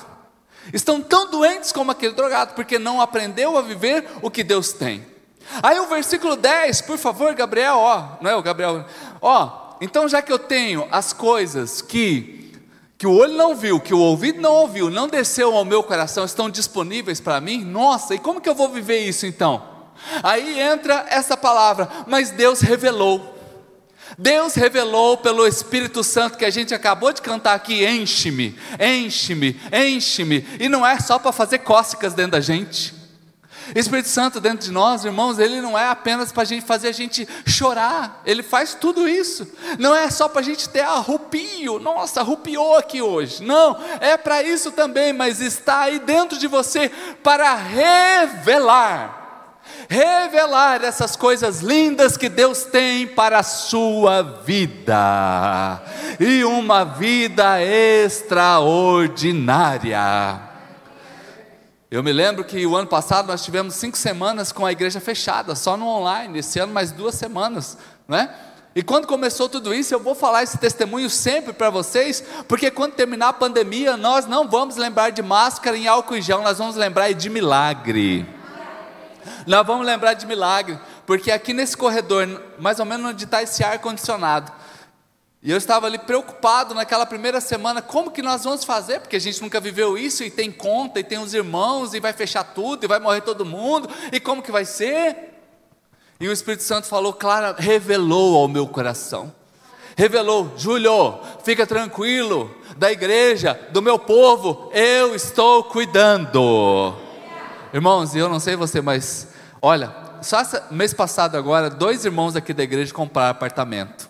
Estão 0.72 1.00
tão 1.00 1.30
doentes 1.30 1.72
como 1.72 1.90
aquele 1.90 2.12
drogado, 2.12 2.54
porque 2.54 2.78
não 2.78 3.00
aprendeu 3.00 3.56
a 3.56 3.62
viver 3.62 4.06
o 4.20 4.30
que 4.30 4.44
Deus 4.44 4.72
tem. 4.72 5.06
Aí 5.62 5.78
o 5.80 5.86
versículo 5.86 6.36
10, 6.36 6.82
por 6.82 6.98
favor, 6.98 7.34
Gabriel, 7.34 7.76
ó, 7.78 8.18
não 8.20 8.30
é 8.30 8.36
o 8.36 8.42
Gabriel, 8.42 8.84
ó, 9.22 9.76
então 9.80 10.06
já 10.06 10.20
que 10.20 10.30
eu 10.30 10.38
tenho 10.38 10.86
as 10.90 11.12
coisas 11.12 11.80
que 11.80 12.36
que 12.98 13.06
o 13.06 13.14
olho 13.14 13.34
não 13.34 13.54
viu, 13.54 13.78
que 13.78 13.94
o 13.94 14.00
ouvido 14.00 14.40
não 14.40 14.52
ouviu, 14.54 14.90
não 14.90 15.06
desceu 15.06 15.56
ao 15.56 15.64
meu 15.64 15.84
coração, 15.84 16.24
estão 16.24 16.50
disponíveis 16.50 17.20
para 17.20 17.40
mim, 17.40 17.64
nossa, 17.64 18.12
e 18.12 18.18
como 18.18 18.40
que 18.40 18.48
eu 18.48 18.56
vou 18.56 18.68
viver 18.68 18.98
isso 18.98 19.24
então? 19.24 19.77
Aí 20.22 20.60
entra 20.60 21.06
essa 21.08 21.36
palavra, 21.36 21.88
mas 22.06 22.30
Deus 22.30 22.60
revelou. 22.60 23.36
Deus 24.16 24.54
revelou 24.54 25.16
pelo 25.16 25.46
Espírito 25.46 26.02
Santo 26.02 26.38
que 26.38 26.44
a 26.44 26.50
gente 26.50 26.74
acabou 26.74 27.12
de 27.12 27.20
cantar 27.20 27.54
aqui: 27.54 27.84
enche-me, 27.84 28.58
enche-me, 28.80 29.60
enche-me. 29.72 30.46
E 30.58 30.68
não 30.68 30.86
é 30.86 30.98
só 30.98 31.18
para 31.18 31.32
fazer 31.32 31.58
cócegas 31.58 32.14
dentro 32.14 32.32
da 32.32 32.40
gente. 32.40 32.98
Espírito 33.74 34.08
Santo 34.08 34.40
dentro 34.40 34.66
de 34.66 34.72
nós, 34.72 35.04
irmãos, 35.04 35.38
ele 35.38 35.60
não 35.60 35.78
é 35.78 35.88
apenas 35.88 36.32
para 36.32 36.42
a 36.42 36.46
gente 36.46 36.64
fazer 36.64 36.88
a 36.88 36.92
gente 36.92 37.28
chorar, 37.46 38.22
ele 38.24 38.42
faz 38.42 38.74
tudo 38.74 39.06
isso. 39.06 39.46
Não 39.78 39.94
é 39.94 40.10
só 40.10 40.28
para 40.28 40.40
a 40.40 40.44
gente 40.44 40.68
ter 40.68 40.80
arrupio, 40.80 41.78
nossa, 41.78 42.20
arrupiou 42.20 42.76
aqui 42.76 43.02
hoje. 43.02 43.44
Não, 43.44 43.76
é 44.00 44.16
para 44.16 44.42
isso 44.42 44.72
também, 44.72 45.12
mas 45.12 45.40
está 45.40 45.80
aí 45.80 45.98
dentro 45.98 46.38
de 46.38 46.46
você 46.46 46.90
para 47.22 47.54
revelar 47.54 49.17
revelar 49.88 50.84
essas 50.84 51.16
coisas 51.16 51.60
lindas 51.60 52.16
que 52.16 52.28
Deus 52.28 52.62
tem 52.64 53.06
para 53.06 53.38
a 53.38 53.42
sua 53.42 54.22
vida, 54.22 55.80
e 56.20 56.44
uma 56.44 56.84
vida 56.84 57.62
extraordinária. 57.62 60.42
Eu 61.90 62.02
me 62.02 62.12
lembro 62.12 62.44
que 62.44 62.66
o 62.66 62.76
ano 62.76 62.86
passado 62.86 63.28
nós 63.28 63.42
tivemos 63.42 63.74
cinco 63.74 63.96
semanas 63.96 64.52
com 64.52 64.66
a 64.66 64.72
igreja 64.72 65.00
fechada, 65.00 65.54
só 65.54 65.74
no 65.74 65.86
online, 65.86 66.40
esse 66.40 66.58
ano 66.58 66.70
mais 66.70 66.92
duas 66.92 67.14
semanas, 67.14 67.78
né? 68.06 68.28
E 68.74 68.82
quando 68.82 69.06
começou 69.06 69.48
tudo 69.48 69.72
isso, 69.72 69.94
eu 69.94 69.98
vou 69.98 70.14
falar 70.14 70.42
esse 70.42 70.58
testemunho 70.58 71.08
sempre 71.08 71.54
para 71.54 71.70
vocês, 71.70 72.22
porque 72.46 72.70
quando 72.70 72.92
terminar 72.92 73.30
a 73.30 73.32
pandemia, 73.32 73.96
nós 73.96 74.26
não 74.26 74.46
vamos 74.46 74.76
lembrar 74.76 75.08
de 75.10 75.22
máscara 75.22 75.78
em 75.78 75.88
álcool 75.88 76.16
e 76.16 76.22
gel, 76.22 76.42
nós 76.42 76.58
vamos 76.58 76.76
lembrar 76.76 77.10
de 77.12 77.30
milagre. 77.30 78.37
Nós 79.46 79.66
vamos 79.66 79.86
lembrar 79.86 80.14
de 80.14 80.26
milagre, 80.26 80.78
porque 81.06 81.30
aqui 81.30 81.52
nesse 81.52 81.76
corredor, 81.76 82.26
mais 82.58 82.78
ou 82.80 82.86
menos 82.86 83.10
onde 83.10 83.24
está 83.24 83.42
esse 83.42 83.64
ar 83.64 83.78
condicionado, 83.78 84.52
e 85.40 85.52
eu 85.52 85.56
estava 85.56 85.86
ali 85.86 85.98
preocupado 85.98 86.74
naquela 86.74 87.06
primeira 87.06 87.40
semana, 87.40 87.80
como 87.80 88.10
que 88.10 88.22
nós 88.22 88.42
vamos 88.42 88.64
fazer? 88.64 89.00
Porque 89.00 89.16
a 89.16 89.20
gente 89.20 89.40
nunca 89.40 89.60
viveu 89.60 89.96
isso 89.96 90.24
e 90.24 90.30
tem 90.30 90.50
conta, 90.50 90.98
e 90.98 91.04
tem 91.04 91.18
os 91.18 91.32
irmãos, 91.32 91.94
e 91.94 92.00
vai 92.00 92.12
fechar 92.12 92.42
tudo, 92.42 92.84
e 92.84 92.88
vai 92.88 92.98
morrer 92.98 93.20
todo 93.20 93.44
mundo, 93.44 93.88
e 94.12 94.18
como 94.18 94.42
que 94.42 94.50
vai 94.50 94.64
ser? 94.64 95.16
E 96.18 96.26
o 96.26 96.32
Espírito 96.32 96.64
Santo 96.64 96.88
falou, 96.88 97.12
claro, 97.12 97.54
revelou 97.56 98.36
ao 98.36 98.48
meu 98.48 98.66
coração. 98.66 99.32
Revelou, 99.96 100.52
Júlio, 100.56 101.20
fica 101.44 101.64
tranquilo, 101.66 102.52
da 102.76 102.90
igreja, 102.90 103.58
do 103.70 103.80
meu 103.80 103.98
povo, 103.98 104.70
eu 104.72 105.14
estou 105.14 105.64
cuidando. 105.64 106.96
Irmãos, 107.72 108.16
eu 108.16 108.30
não 108.30 108.40
sei 108.40 108.56
você, 108.56 108.80
mas 108.80 109.28
olha, 109.60 109.94
só 110.22 110.42
mês 110.70 110.94
passado 110.94 111.36
agora, 111.36 111.68
dois 111.68 112.04
irmãos 112.04 112.34
aqui 112.34 112.54
da 112.54 112.62
igreja 112.62 112.94
compraram 112.94 113.30
apartamento. 113.30 114.08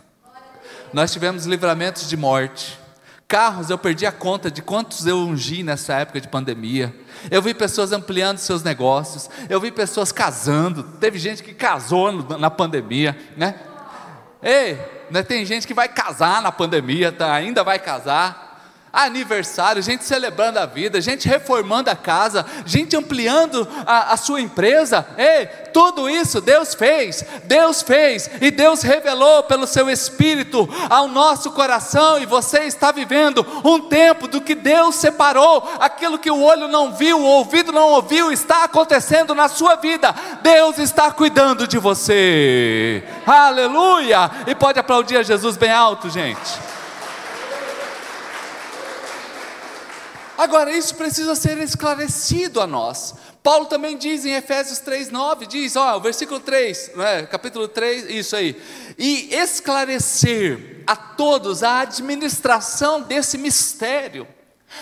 nós 0.93 1.13
tivemos 1.13 1.45
livramentos 1.45 2.09
de 2.09 2.17
morte. 2.17 2.79
Carros, 3.27 3.69
eu 3.69 3.77
perdi 3.77 4.07
a 4.07 4.13
conta 4.13 4.51
de 4.51 4.63
quantos 4.63 5.07
eu 5.07 5.19
ungi 5.19 5.63
nessa 5.63 5.95
época 5.95 6.21
de 6.21 6.29
pandemia. 6.29 6.95
Eu 7.31 7.43
vi 7.43 7.53
pessoas 7.53 7.93
ampliando 7.93 8.39
seus 8.39 8.63
negócios. 8.63 9.29
Eu 9.51 9.61
vi 9.61 9.71
pessoas 9.71 10.11
casando. 10.11 10.83
Teve 10.83 11.19
gente 11.19 11.43
que 11.43 11.53
casou 11.53 12.11
na 12.39 12.49
pandemia, 12.49 13.19
né? 13.37 13.57
Ei, 14.43 14.79
né, 15.11 15.23
tem 15.23 15.45
gente 15.45 15.67
que 15.67 15.75
vai 15.75 15.89
casar 15.89 16.41
na 16.41 16.53
pandemia, 16.53 17.11
tá, 17.11 17.35
ainda 17.35 17.65
vai 17.65 17.79
casar 17.79 18.48
aniversário, 19.05 19.83
gente 19.83 20.05
celebrando 20.05 20.59
a 20.59 20.67
vida, 20.67 21.01
gente 21.01 21.29
reformando 21.29 21.89
a 21.89 21.95
casa, 21.95 22.45
gente 22.67 22.97
ampliando 22.97 23.67
a, 23.87 24.13
a, 24.13 24.17
sua 24.17 24.41
empresa. 24.41 25.07
Ei, 25.17 25.47
tudo 25.73 26.11
isso 26.11 26.41
Deus 26.41 26.75
fez, 26.75 27.25
Deus 27.45 27.81
fez 27.83 28.29
e 28.41 28.51
Deus 28.51 28.83
revelou 28.83 29.45
pelo 29.45 29.67
seu 29.67 29.89
Espírito 29.89 30.69
ao 30.91 31.07
nosso 31.07 31.53
coração. 31.53 32.19
E 32.19 32.27
você 32.27 32.65
está 32.65 32.91
vivendo 32.91 33.47
um 33.65 33.81
tempo 33.81 34.27
do 34.27 34.41
que 34.41 34.55
Deus 34.55 34.97
separou, 34.97 35.71
aquilo 35.79 36.19
que 36.19 36.31
o 36.31 36.43
olho 36.43 36.67
não 36.67 36.93
viu, 36.93 37.21
o 37.21 37.25
ouvido 37.25 37.71
não 37.71 37.91
ouviu, 37.91 38.33
está 38.33 38.65
acontecendo 38.65 39.35
na 39.35 39.49
sua 39.49 39.77
vida. 39.77 40.15
Deus 40.43 40.79
está 40.79 41.11
cuidando 41.13 41.69
de 41.69 41.79
você. 41.79 43.05
Aleluia! 43.27 44.31
E 44.47 44.55
pode 44.55 44.81
aplaudir 44.81 45.19
a 45.19 45.23
Jesus 45.23 45.57
bem 45.57 45.71
alto, 45.71 46.11
gente. 46.11 46.78
Agora, 50.39 50.71
isso 50.71 50.95
precisa 50.95 51.35
ser 51.35 51.59
esclarecido 51.59 52.61
a 52.61 52.67
nós. 52.67 53.13
Paulo 53.43 53.67
também 53.67 53.99
diz 53.99 54.25
em 54.25 54.35
Efésios 54.35 54.79
3,9, 54.79 55.49
diz, 55.49 55.75
ó, 55.75 55.97
o 55.97 56.01
versículo 56.01 56.39
3, 56.39 56.93
né, 56.95 57.27
capítulo 57.27 57.67
3, 57.67 58.09
isso 58.09 58.37
aí. 58.37 58.57
E 58.97 59.35
esclarecer 59.35 60.85
a 60.87 60.95
todos 60.95 61.65
a 61.65 61.81
administração 61.81 63.03
desse 63.03 63.37
mistério 63.37 64.29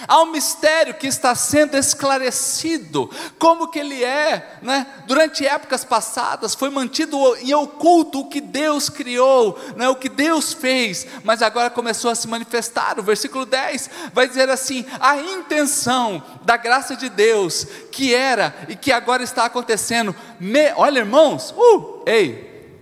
Há 0.08 0.20
um 0.20 0.26
mistério 0.26 0.94
que 0.94 1.06
está 1.06 1.34
sendo 1.34 1.76
esclarecido, 1.76 3.08
como 3.38 3.68
que 3.70 3.78
ele 3.78 4.02
é, 4.02 4.58
né? 4.60 4.86
Durante 5.06 5.46
épocas 5.46 5.84
passadas 5.84 6.54
foi 6.54 6.70
mantido 6.70 7.16
em 7.36 7.54
oculto 7.54 8.20
o 8.20 8.28
que 8.28 8.40
Deus 8.40 8.88
criou, 8.88 9.58
né? 9.76 9.88
o 9.88 9.94
que 9.94 10.08
Deus 10.08 10.52
fez, 10.52 11.06
mas 11.22 11.40
agora 11.40 11.70
começou 11.70 12.10
a 12.10 12.14
se 12.14 12.26
manifestar. 12.28 12.98
O 12.98 13.02
versículo 13.02 13.46
10 13.46 13.90
vai 14.12 14.28
dizer 14.28 14.50
assim: 14.50 14.84
a 15.00 15.16
intenção 15.16 16.22
da 16.42 16.56
graça 16.56 16.96
de 16.96 17.08
Deus, 17.08 17.66
que 17.90 18.14
era 18.14 18.54
e 18.68 18.76
que 18.76 18.92
agora 18.92 19.22
está 19.22 19.44
acontecendo. 19.44 20.14
Me, 20.38 20.72
olha, 20.76 20.98
irmãos, 20.98 21.54
uh, 21.56 22.02
ei, 22.04 22.76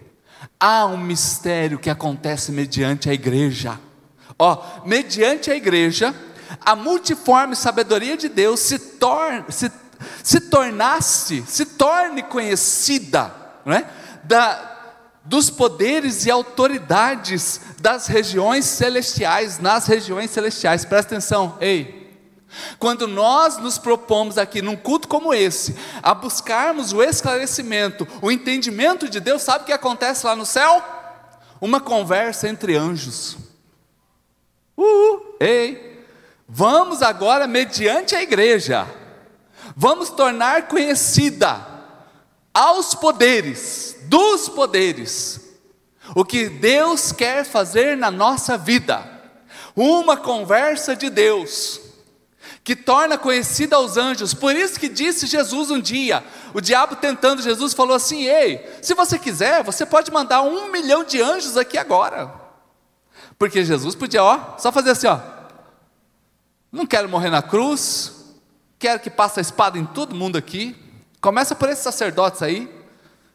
há 0.58 0.87
um 0.87 0.99
mistério 0.99 1.78
que 1.78 1.90
acontece 1.90 2.50
mediante 2.50 3.08
a 3.11 3.14
igreja. 3.14 3.78
Ó, 4.38 4.82
mediante 4.84 5.50
a 5.50 5.54
igreja 5.54 6.14
a 6.61 6.75
multiforme 6.76 7.56
sabedoria 7.56 8.16
de 8.16 8.28
Deus 8.28 8.61
se, 8.61 8.78
torne, 8.78 9.44
se, 9.49 9.70
se 10.23 10.40
tornasse, 10.40 11.44
se 11.46 11.64
torne 11.64 12.23
conhecida, 12.23 13.34
não 13.64 13.75
é? 13.75 13.88
da, 14.25 14.75
dos 15.25 15.50
poderes 15.50 16.26
e 16.26 16.30
autoridades 16.30 17.61
das 17.80 18.06
regiões 18.06 18.64
celestiais, 18.64 19.58
nas 19.58 19.87
regiões 19.87 20.30
celestiais, 20.30 20.84
presta 20.84 21.14
atenção, 21.14 21.56
ei. 21.61 22.04
Quando 22.78 23.08
nós 23.08 23.58
nos 23.58 23.78
propomos 23.78 24.38
aqui, 24.38 24.62
num 24.62 24.76
culto 24.76 25.08
como 25.08 25.34
esse, 25.34 25.76
a 26.02 26.14
buscarmos 26.14 26.92
o 26.92 27.02
esclarecimento, 27.02 28.06
o 28.23 28.30
entendimento 28.30 29.08
de 29.08 29.18
Deus, 29.18 29.42
sabe 29.42 29.64
o 29.64 29.66
que 29.66 29.73
acontece 29.73 30.25
lá 30.25 30.37
no 30.37 30.46
céu? 30.46 30.82
Uma 31.61 31.80
conversa 31.80 32.49
entre 32.49 32.76
anjos. 32.76 33.37
Uhul, 34.76 35.37
ei, 35.40 35.93
Vamos 36.48 37.02
agora, 37.02 37.46
mediante 37.46 38.14
a 38.14 38.22
igreja, 38.22 38.86
vamos 39.74 40.10
tornar 40.10 40.68
conhecida 40.68 41.66
aos 42.52 42.94
poderes, 42.94 43.96
dos 44.04 44.48
poderes, 44.48 45.40
o 46.14 46.24
que 46.24 46.48
Deus 46.48 47.12
quer 47.12 47.44
fazer 47.44 47.96
na 47.96 48.10
nossa 48.10 48.58
vida. 48.58 49.12
Uma 49.74 50.16
conversa 50.16 50.94
de 50.94 51.10
Deus 51.10 51.80
que 52.62 52.76
torna 52.76 53.18
conhecida 53.18 53.76
aos 53.76 53.96
anjos. 53.96 54.32
Por 54.32 54.54
isso 54.54 54.78
que 54.78 54.88
disse 54.88 55.26
Jesus 55.26 55.70
um 55.70 55.80
dia, 55.80 56.22
o 56.52 56.60
diabo 56.60 56.96
tentando 56.96 57.42
Jesus 57.42 57.74
falou 57.74 57.96
assim: 57.96 58.22
Ei, 58.22 58.64
se 58.80 58.94
você 58.94 59.18
quiser, 59.18 59.64
você 59.64 59.84
pode 59.84 60.12
mandar 60.12 60.42
um 60.42 60.70
milhão 60.70 61.04
de 61.04 61.20
anjos 61.20 61.56
aqui 61.56 61.76
agora. 61.76 62.32
Porque 63.38 63.64
Jesus 63.64 63.94
podia, 63.94 64.22
ó, 64.22 64.56
só 64.58 64.70
fazer 64.70 64.90
assim, 64.90 65.08
ó. 65.08 65.34
Não 66.75 66.85
quero 66.85 67.09
morrer 67.09 67.31
na 67.31 67.40
cruz, 67.40 68.35
quero 68.81 68.99
que 68.99 69.09
passe 69.09 69.38
a 69.38 69.43
espada 69.43 69.78
em 69.78 69.87
todo 69.87 70.12
mundo 70.12 70.37
aqui. 70.37 70.75
Começa 71.21 71.54
por 71.54 71.69
esses 71.69 71.85
sacerdotes 71.85 72.43
aí, 72.43 72.69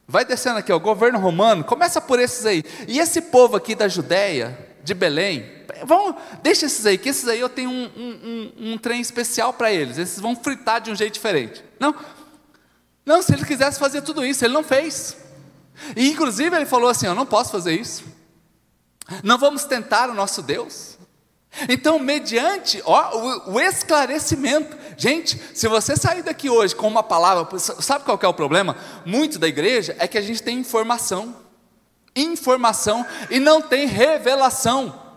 vai 0.06 0.26
descendo 0.26 0.60
aqui, 0.60 0.74
o 0.74 0.80
governo 0.80 1.18
romano, 1.18 1.64
começa 1.64 2.02
por 2.02 2.20
esses 2.20 2.46
aí. 2.46 2.66
E 2.86 3.00
esse 3.00 3.22
povo 3.22 3.56
aqui 3.56 3.76
da 3.76 3.88
Judéia, 3.88 4.76
de 4.84 4.94
Belém, 4.94 5.50
vamos, 5.86 6.16
deixa 6.44 6.66
esses 6.66 6.86
aí, 6.86 6.98
que 6.98 7.08
esses 7.08 7.30
aí 7.30 7.40
eu 7.40 7.48
tenho 7.48 7.70
um, 7.70 7.90
um, 7.96 8.52
um, 8.60 8.74
um 8.74 8.78
trem 8.78 9.00
especial 9.00 9.54
para 9.54 9.72
eles, 9.72 9.98
esses 9.98 10.20
vão 10.20 10.36
fritar 10.36 10.82
de 10.82 10.92
um 10.92 10.96
jeito 10.96 11.14
diferente. 11.14 11.64
Não, 11.80 11.96
não, 13.06 13.22
se 13.22 13.34
ele 13.34 13.46
quisesse 13.46 13.80
fazer 13.80 14.02
tudo 14.02 14.26
isso, 14.26 14.44
ele 14.44 14.54
não 14.54 14.66
fez. 14.66 15.16
E 15.96 16.10
inclusive 16.10 16.54
ele 16.54 16.66
falou 16.66 16.90
assim: 16.90 17.06
Eu 17.06 17.16
não 17.16 17.26
posso 17.26 17.52
fazer 17.54 17.72
isso. 17.72 18.04
Não 19.24 19.38
vamos 19.38 19.64
tentar 19.64 20.10
o 20.10 20.14
nosso 20.14 20.42
Deus. 20.42 20.99
Então, 21.68 21.98
mediante 21.98 22.82
ó, 22.86 23.18
o, 23.18 23.54
o, 23.54 23.60
esclarecimento, 23.60 24.78
gente, 24.96 25.42
se 25.54 25.68
você 25.68 25.98
sair 25.98 26.22
daqui 26.22 26.50
hoje 26.50 26.76
com 26.76 26.88
uma 26.88 27.04
palavra, 27.04 27.60
sabe 27.60 28.06
qual 28.06 28.20
é 28.22 28.28
o 28.28 28.34
problema? 28.34 28.78
Muito 29.06 29.40
da 29.40 29.48
igreja 29.48 29.96
é 30.00 30.08
que 30.08 30.18
a 30.18 30.22
gente 30.22 30.44
tem 30.44 30.58
informação, 30.60 31.36
informação 32.16 33.06
e 33.30 33.40
não 33.40 33.62
tem 33.62 33.88
revelação. 33.88 35.08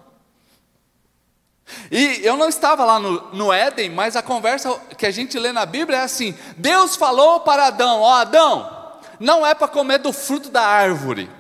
E 1.91 2.21
eu 2.23 2.37
não 2.37 2.49
estava 2.49 2.85
lá 2.85 2.99
no, 2.99 3.33
no 3.35 3.53
Éden, 3.53 3.91
mas 3.91 4.17
a 4.17 4.23
conversa 4.23 4.75
que 4.97 5.07
a 5.07 5.11
gente 5.11 5.39
lê 5.39 5.53
na 5.53 5.65
Bíblia 5.67 5.99
é 5.99 6.03
assim: 6.03 6.35
Deus 6.57 6.97
falou 6.97 7.41
para 7.41 7.67
Adão, 7.67 8.01
ó 8.01 8.15
Adão, 8.15 8.99
não 9.21 9.47
é 9.47 9.55
para 9.55 9.69
comer 9.69 9.99
do 9.99 10.13
fruto 10.13 10.51
da 10.51 10.63
árvore. 10.63 11.31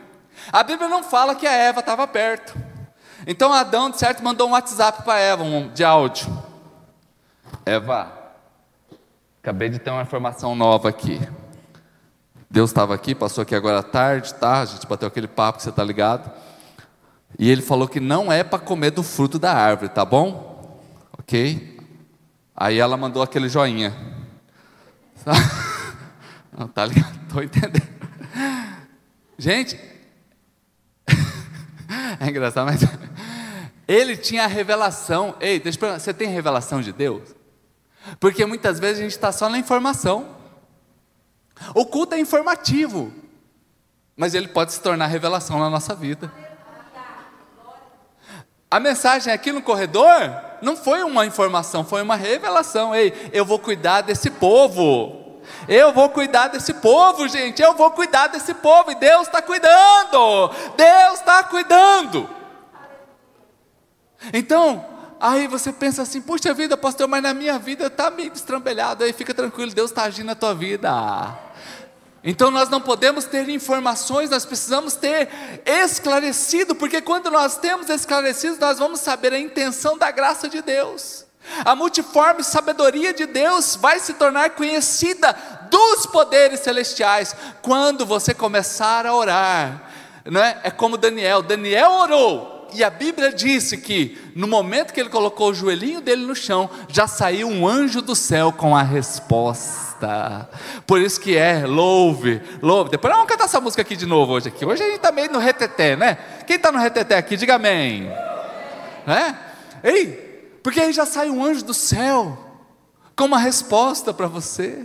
A 0.53 0.63
Bíblia 0.63 0.89
não 0.89 1.03
fala 1.03 1.35
que 1.35 1.47
a 1.47 1.53
Eva 1.53 1.81
estava 1.81 2.07
perto. 2.07 2.72
Então 3.27 3.53
Adão, 3.53 3.91
de 3.91 3.99
certo, 3.99 4.23
mandou 4.23 4.49
um 4.49 4.53
WhatsApp 4.53 5.03
para 5.03 5.19
Eva, 5.19 5.43
um 5.43 5.69
de 5.69 5.85
áudio. 5.85 6.27
Eva, 7.65 8.13
acabei 9.41 9.69
de 9.69 9.79
ter 9.79 9.91
uma 9.91 10.03
informação 10.03 10.55
nova 10.55 10.89
aqui. 10.89 11.21
Deus 12.51 12.71
estava 12.71 12.95
aqui, 12.95 13.15
passou 13.15 13.43
aqui 13.43 13.55
agora 13.55 13.79
à 13.79 13.83
tarde, 13.83 14.35
tá? 14.35 14.61
A 14.61 14.65
gente 14.65 14.87
bateu 14.87 15.09
aquele 15.09 15.29
papo 15.29 15.59
que 15.59 15.63
você 15.63 15.71
está 15.71 15.83
ligado. 15.83 16.31
E 17.39 17.49
ele 17.49 17.63
falou 17.63 17.89
que 17.89 18.01
não 18.01 18.31
é 18.31 18.45
para 18.45 18.59
comer 18.59 18.91
do 18.91 19.03
fruto 19.03 19.39
da 19.39 19.53
árvore, 19.53 19.89
tá 19.89 20.05
bom? 20.05 20.81
Ok? 21.19 21.81
Aí 22.55 22.79
ela 22.79 22.97
mandou 22.97 23.23
aquele 23.23 23.49
joinha. 23.49 23.95
Não, 26.53 26.69
tá 26.69 26.85
ligado? 26.85 27.19
Estou 27.23 27.43
entendendo. 27.43 27.89
Gente, 29.39 29.81
é 32.21 32.29
engraçado, 32.29 32.67
mas 32.67 32.83
ele 33.87 34.17
tinha 34.17 34.45
a 34.45 34.47
revelação. 34.47 35.35
Ei, 35.41 35.59
deixa 35.59 35.77
eu 35.77 35.81
perguntar, 35.81 36.01
você 36.01 36.15
tem 36.15 36.29
revelação 36.29 36.81
de 36.81 36.93
Deus? 36.93 37.35
Porque 38.19 38.45
muitas 38.47 38.79
vezes 38.79 38.99
a 38.99 39.03
gente 39.03 39.13
está 39.13 39.33
só 39.33 39.49
na 39.49 39.59
informação. 39.59 40.37
O 41.75 41.87
culto 41.87 42.15
é 42.15 42.19
informativo, 42.19 43.13
mas 44.17 44.35
ele 44.35 44.49
pode 44.49 44.73
se 44.73 44.81
tornar 44.81 45.07
revelação 45.07 45.59
na 45.59 45.71
nossa 45.71 45.95
vida. 45.95 46.33
A 48.71 48.81
mensagem 48.81 49.33
aqui 49.33 49.53
no 49.53 49.63
corredor 49.63 50.19
não 50.63 50.77
foi 50.77 51.03
uma 51.03 51.27
informação, 51.27 51.85
foi 51.85 52.01
uma 52.01 52.17
revelação. 52.17 52.95
Ei, 52.95 53.31
eu 53.33 53.45
vou 53.45 53.59
cuidar 53.59 54.01
desse 54.01 54.31
povo. 54.31 55.21
Eu 55.69 55.93
vou 55.93 56.09
cuidar 56.09 56.49
desse 56.49 56.73
povo, 56.75 57.29
gente. 57.29 57.61
Eu 57.61 57.75
vou 57.75 57.91
cuidar 57.91 58.29
desse 58.29 58.55
povo. 58.55 58.91
E 58.91 58.95
Deus 58.95 59.27
está 59.27 59.43
cuidando. 59.43 60.51
Deus 60.77 61.19
está 61.19 61.45
cuidando. 61.45 62.42
Então, 64.33 64.85
aí 65.21 65.47
você 65.47 65.73
pensa 65.73 66.03
assim: 66.03 66.21
puxa 66.21 66.53
vida, 66.53 66.77
pastor, 66.77 67.09
mas 67.09 67.23
na 67.23 67.33
minha 67.33 67.59
vida 67.59 67.87
está 67.87 68.11
meio 68.11 68.31
destrambelhado. 68.31 69.05
Aí 69.05 69.13
fica 69.13 69.33
tranquilo, 69.33 69.73
Deus 69.73 69.91
está 69.91 70.05
agindo 70.05 70.27
na 70.27 70.35
tua 70.35 70.55
vida. 70.55 70.91
Então 72.25 72.51
nós 72.53 72.69
não 72.69 72.81
podemos 72.81 73.25
ter 73.25 73.49
informações, 73.49 74.31
nós 74.31 74.45
precisamos 74.45 74.95
ter 74.95 75.29
esclarecido, 75.67 76.75
porque 76.75 77.01
quando 77.01 77.31
nós 77.31 77.57
temos 77.57 77.89
esclarecido, 77.89 78.59
nós 78.61 78.79
vamos 78.79 79.01
saber 79.01 79.33
a 79.33 79.39
intenção 79.39 79.99
da 79.99 80.11
graça 80.11 80.49
de 80.49 80.63
Deus. 80.63 81.27
A 81.65 81.75
multiforme 81.75 82.45
sabedoria 82.45 83.13
de 83.13 83.27
Deus 83.27 83.75
vai 83.75 83.99
se 83.99 84.15
tornar 84.15 84.51
conhecida 84.51 85.37
dos 85.69 86.07
poderes 86.07 86.61
celestiais 86.61 87.35
quando 87.61 88.07
você 88.07 88.33
começar 88.33 89.05
a 89.05 89.15
orar. 89.15 89.91
Não 90.25 90.41
é? 90.41 90.61
é 90.63 90.71
como 90.71 90.97
Daniel. 90.97 91.43
Daniel 91.43 91.91
orou 91.91 92.52
e 92.75 92.83
a 92.83 92.91
Bíblia 92.91 93.33
disse 93.33 93.77
que 93.77 94.19
no 94.35 94.47
momento 94.47 94.93
que 94.93 95.01
ele 95.01 95.09
colocou 95.09 95.51
o 95.51 95.55
joelhinho 95.55 96.01
dele 96.01 96.25
no 96.25 96.35
chão, 96.35 96.69
já 96.89 97.07
saiu 97.07 97.49
um 97.49 97.67
anjo 97.67 98.01
do 98.01 98.15
céu 98.15 98.53
com 98.53 98.77
a 98.77 98.83
resposta. 98.83 100.49
Por 100.87 101.01
isso 101.01 101.21
que 101.21 101.37
é, 101.37 101.67
louve, 101.67 102.41
louve. 102.61 102.91
Depois 102.91 103.13
vamos 103.13 103.29
cantar 103.29 103.45
essa 103.45 103.61
música 103.61 103.83
aqui 103.83 103.97
de 103.97 104.07
novo 104.07 104.33
hoje 104.33 104.49
aqui. 104.49 104.65
Hoje 104.65 104.83
a 104.83 104.87
gente 104.87 104.97
está 104.97 105.13
meio 105.13 105.31
no 105.31 105.39
reteté, 105.39 105.97
né? 105.97 106.19
Quem 106.47 106.57
está 106.57 106.73
no 106.73 106.79
reteté 106.79 107.17
aqui, 107.17 107.37
diga 107.37 107.57
amém. 107.57 108.09
É? 109.07 109.89
Ei, 109.89 110.59
porque 110.63 110.81
aí 110.81 110.93
já 110.93 111.05
sai 111.05 111.31
um 111.31 111.45
anjo 111.45 111.65
do 111.65 111.75
céu 111.75 112.39
com 113.17 113.25
uma 113.25 113.39
resposta 113.39 114.15
para 114.15 114.27
você, 114.27 114.85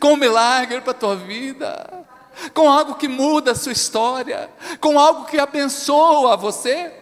com 0.00 0.14
um 0.14 0.16
milagre 0.16 0.80
para 0.80 0.92
a 0.92 0.94
tua 0.94 1.16
vida 1.16 2.05
com 2.52 2.70
algo 2.70 2.94
que 2.94 3.08
muda 3.08 3.52
a 3.52 3.54
sua 3.54 3.72
história, 3.72 4.50
com 4.80 4.98
algo 4.98 5.24
que 5.24 5.38
abençoa 5.38 6.36
você. 6.36 6.92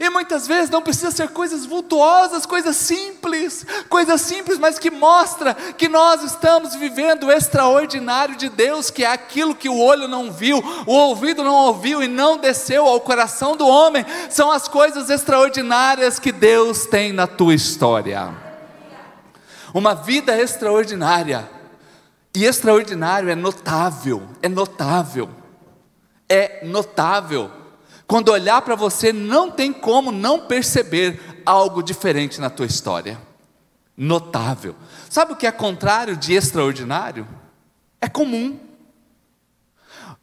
E 0.00 0.08
muitas 0.10 0.46
vezes 0.46 0.70
não 0.70 0.80
precisa 0.80 1.10
ser 1.10 1.30
coisas 1.30 1.66
vultuosas, 1.66 2.46
coisas 2.46 2.76
simples, 2.76 3.66
coisas 3.88 4.20
simples, 4.20 4.56
mas 4.58 4.78
que 4.78 4.90
mostra 4.90 5.54
que 5.54 5.88
nós 5.88 6.22
estamos 6.22 6.76
vivendo 6.76 7.24
o 7.24 7.32
extraordinário 7.32 8.36
de 8.36 8.48
Deus, 8.48 8.90
que 8.90 9.04
é 9.04 9.08
aquilo 9.08 9.56
que 9.56 9.68
o 9.68 9.78
olho 9.78 10.06
não 10.06 10.30
viu, 10.30 10.62
o 10.86 10.92
ouvido 10.92 11.42
não 11.42 11.54
ouviu 11.54 12.00
e 12.02 12.06
não 12.06 12.38
desceu 12.38 12.86
ao 12.86 13.00
coração 13.00 13.56
do 13.56 13.66
homem, 13.66 14.06
são 14.30 14.52
as 14.52 14.68
coisas 14.68 15.10
extraordinárias 15.10 16.18
que 16.18 16.30
Deus 16.30 16.86
tem 16.86 17.12
na 17.12 17.26
tua 17.26 17.54
história. 17.54 18.32
Uma 19.74 19.94
vida 19.94 20.40
extraordinária 20.40 21.50
e 22.34 22.44
extraordinário 22.44 23.28
é 23.28 23.34
notável, 23.34 24.22
é 24.40 24.48
notável, 24.48 25.28
é 26.28 26.64
notável. 26.64 27.50
Quando 28.06 28.30
olhar 28.30 28.62
para 28.62 28.74
você, 28.74 29.12
não 29.12 29.50
tem 29.50 29.72
como 29.72 30.10
não 30.10 30.40
perceber 30.40 31.42
algo 31.44 31.82
diferente 31.82 32.40
na 32.40 32.48
tua 32.48 32.66
história. 32.66 33.18
Notável. 33.96 34.74
Sabe 35.10 35.32
o 35.32 35.36
que 35.36 35.46
é 35.46 35.52
contrário 35.52 36.16
de 36.16 36.32
extraordinário? 36.32 37.28
É 38.00 38.08
comum. 38.08 38.58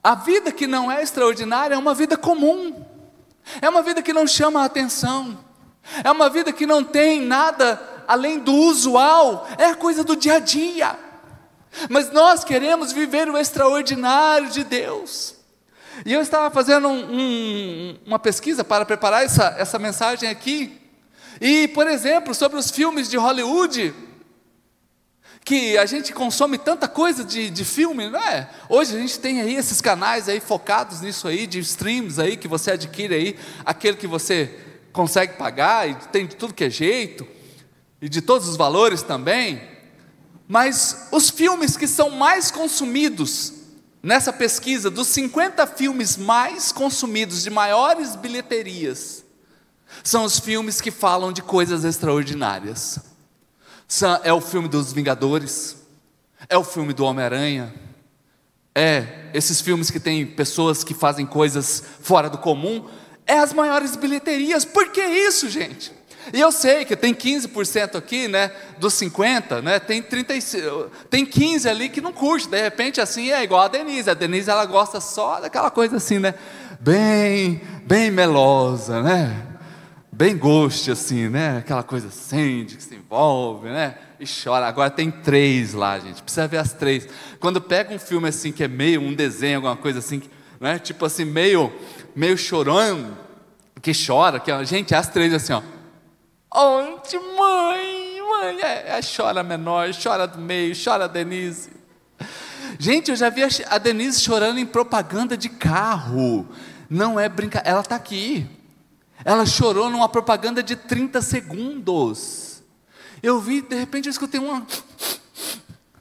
A 0.04 0.16
vida 0.16 0.51
que 0.51 0.66
não 0.66 0.92
é 0.92 1.01
extraordinária 1.04 1.75
é 1.75 1.78
uma 1.78 1.94
vida 1.94 2.18
comum. 2.18 2.86
É 3.62 3.70
uma 3.70 3.82
vida 3.82 4.01
que 4.01 4.13
não 4.13 4.25
chama 4.25 4.62
a 4.62 4.66
atenção. 4.66 5.38
É 6.04 6.12
uma 6.12 6.30
vida 6.30 6.51
que 6.51 6.66
não 6.66 6.84
tem 6.84 7.22
nada 7.22 7.82
além 8.08 8.39
do 8.39 8.54
usual. 8.54 9.48
É 9.58 9.66
a 9.66 9.75
coisa 9.75 10.04
do 10.04 10.16
dia 10.16 10.36
a 10.36 10.39
dia. 10.39 11.09
Mas 11.89 12.11
nós 12.11 12.43
queremos 12.43 12.91
viver 12.91 13.29
o 13.29 13.38
extraordinário 13.38 14.49
de 14.49 14.63
Deus. 14.63 15.35
E 16.05 16.13
eu 16.13 16.21
estava 16.21 16.49
fazendo 16.49 16.88
um, 16.88 17.19
um, 17.19 17.97
uma 18.05 18.19
pesquisa 18.19 18.63
para 18.63 18.85
preparar 18.85 19.23
essa, 19.23 19.55
essa 19.57 19.77
mensagem 19.77 20.29
aqui. 20.29 20.79
E, 21.41 21.67
por 21.69 21.88
exemplo, 21.88 22.33
sobre 22.33 22.57
os 22.57 22.71
filmes 22.71 23.09
de 23.09 23.17
Hollywood, 23.17 23.93
que 25.43 25.77
a 25.77 25.85
gente 25.85 26.13
consome 26.13 26.57
tanta 26.57 26.88
coisa 26.88 27.23
de, 27.23 27.49
de 27.49 27.65
filme, 27.65 28.09
não 28.09 28.19
é? 28.19 28.49
Hoje 28.67 28.95
a 28.95 28.99
gente 28.99 29.19
tem 29.19 29.41
aí 29.41 29.55
esses 29.55 29.81
canais 29.81 30.29
aí 30.29 30.39
focados 30.39 31.01
nisso 31.01 31.27
aí, 31.27 31.47
de 31.47 31.59
streams 31.59 32.19
aí, 32.19 32.38
que 32.38 32.47
você 32.47 32.71
adquire 32.71 33.13
aí, 33.13 33.39
aquele 33.65 33.97
que 33.97 34.07
você 34.07 34.59
consegue 34.91 35.33
pagar, 35.33 35.89
e 35.89 35.95
tem 36.11 36.25
de 36.27 36.35
tudo 36.35 36.53
que 36.53 36.65
é 36.65 36.69
jeito, 36.69 37.25
e 38.01 38.07
de 38.07 38.21
todos 38.21 38.47
os 38.47 38.57
valores 38.57 39.01
também. 39.01 39.61
Mas 40.51 41.10
os 41.12 41.29
filmes 41.29 41.77
que 41.77 41.88
são 41.88 42.10
mais 42.10 42.50
consumidos 42.50 43.53
nessa 44.01 44.34
pesquisa, 44.34 44.89
dos 44.89 45.08
50 45.10 45.68
filmes 45.68 46.18
mais 46.18 46.72
consumidos, 46.72 47.44
de 47.44 47.51
maiores 47.51 48.15
bilheterias, 48.15 49.24
são 50.03 50.24
os 50.24 50.39
filmes 50.39 50.82
que 50.82 50.89
falam 50.89 51.32
de 51.32 51.44
coisas 51.44 51.84
extraordinárias. 51.84 52.98
É 54.24 54.34
o 54.34 54.41
filme 54.41 54.67
dos 54.67 54.91
Vingadores, 54.91 55.78
é 56.50 56.58
o 56.58 56.63
filme 56.63 56.93
do 56.93 57.06
Homem-Aranha, 57.06 57.71
é 58.73 59.30
esses 59.36 59.62
filmes 59.62 59.91
que 59.91 60.00
tem 60.00 60.26
pessoas 60.26 60.84
que 60.84 60.95
fazem 60.95 61.28
coisas 61.28 61.84
fora 62.02 62.28
do 62.28 62.39
comum, 62.39 62.89
é 63.28 63.38
as 63.38 63.54
maiores 63.54 63.95
bilheterias. 63.95 64.65
Por 64.65 64.89
que 64.89 65.02
isso, 65.04 65.47
gente? 65.47 65.98
E 66.34 66.39
eu 66.39 66.51
sei 66.51 66.86
que 66.86 66.95
tem 66.95 67.13
15% 67.13 67.95
aqui, 67.95 68.27
né, 68.27 68.51
dos 68.77 68.93
50, 68.95 69.62
né, 69.62 69.79
tem 69.79 70.01
35, 70.01 70.91
tem 71.10 71.25
15 71.25 71.67
ali 71.67 71.89
que 71.89 72.01
não 72.01 72.12
curte, 72.13 72.47
de 72.47 72.62
repente 72.62 73.01
assim 73.01 73.32
é 73.32 73.43
igual 73.43 73.62
a 73.62 73.67
Denise. 73.67 74.10
A 74.10 74.13
Denise 74.13 74.49
ela 74.49 74.65
gosta 74.65 74.99
só 74.99 75.39
daquela 75.39 75.71
coisa 75.71 75.97
assim, 75.97 76.19
né, 76.19 76.34
bem, 76.79 77.62
bem 77.86 78.12
melosa, 78.12 79.01
né? 79.01 79.45
Bem 80.12 80.38
gosto 80.38 80.91
assim, 80.91 81.29
né? 81.29 81.60
Aquela 81.60 81.82
coisa 81.82 82.10
sente, 82.10 82.75
que 82.75 82.84
se 82.84 82.93
envolve, 82.93 83.69
né? 83.69 83.95
E 84.19 84.25
chora. 84.25 84.67
Agora 84.67 84.89
tem 84.89 85.10
três 85.10 85.73
lá, 85.73 85.97
gente. 85.97 86.21
Precisa 86.21 86.45
ver 86.45 86.58
as 86.58 86.73
três. 86.73 87.08
Quando 87.39 87.62
pega 87.62 87.93
um 87.93 87.99
filme 87.99 88.27
assim 88.27 88.51
que 88.51 88.62
é 88.62 88.67
meio 88.67 88.99
um 88.99 89.13
desenho, 89.13 89.55
alguma 89.55 89.77
coisa 89.77 89.99
assim, 89.99 90.21
né? 90.60 90.77
Tipo 90.77 91.05
assim, 91.05 91.23
meio 91.23 91.71
meio 92.13 92.38
chorando, 92.38 93.17
que 93.82 93.91
chora, 93.93 94.41
que 94.41 94.51
gente, 94.65 94.93
as 94.93 95.08
três 95.08 95.34
assim, 95.34 95.53
ó. 95.53 95.62
Onde, 96.51 97.17
mãe? 97.38 98.21
Mãe, 98.27 98.62
é, 98.62 98.97
é, 98.97 99.01
chora 99.01 99.43
menor, 99.43 99.89
chora 100.01 100.25
do 100.25 100.39
meio, 100.39 100.73
chora 100.81 101.05
a 101.05 101.07
Denise. 101.07 101.71
Gente, 102.79 103.12
eu 103.12 103.15
já 103.15 103.29
vi 103.29 103.41
a 103.67 103.77
Denise 103.77 104.19
chorando 104.19 104.59
em 104.59 104.65
propaganda 104.65 105.38
de 105.38 105.49
carro. 105.49 106.47
Não 106.89 107.19
é 107.19 107.29
brincadeira, 107.29 107.69
ela 107.69 107.81
está 107.81 107.95
aqui. 107.95 108.47
Ela 109.23 109.45
chorou 109.45 109.89
numa 109.89 110.09
propaganda 110.09 110.63
de 110.63 110.75
30 110.75 111.21
segundos. 111.21 112.63
Eu 113.21 113.39
vi, 113.39 113.62
de 113.62 113.75
repente 113.75 114.07
eu 114.07 114.12
escutei 114.12 114.39
uma. 114.39 114.65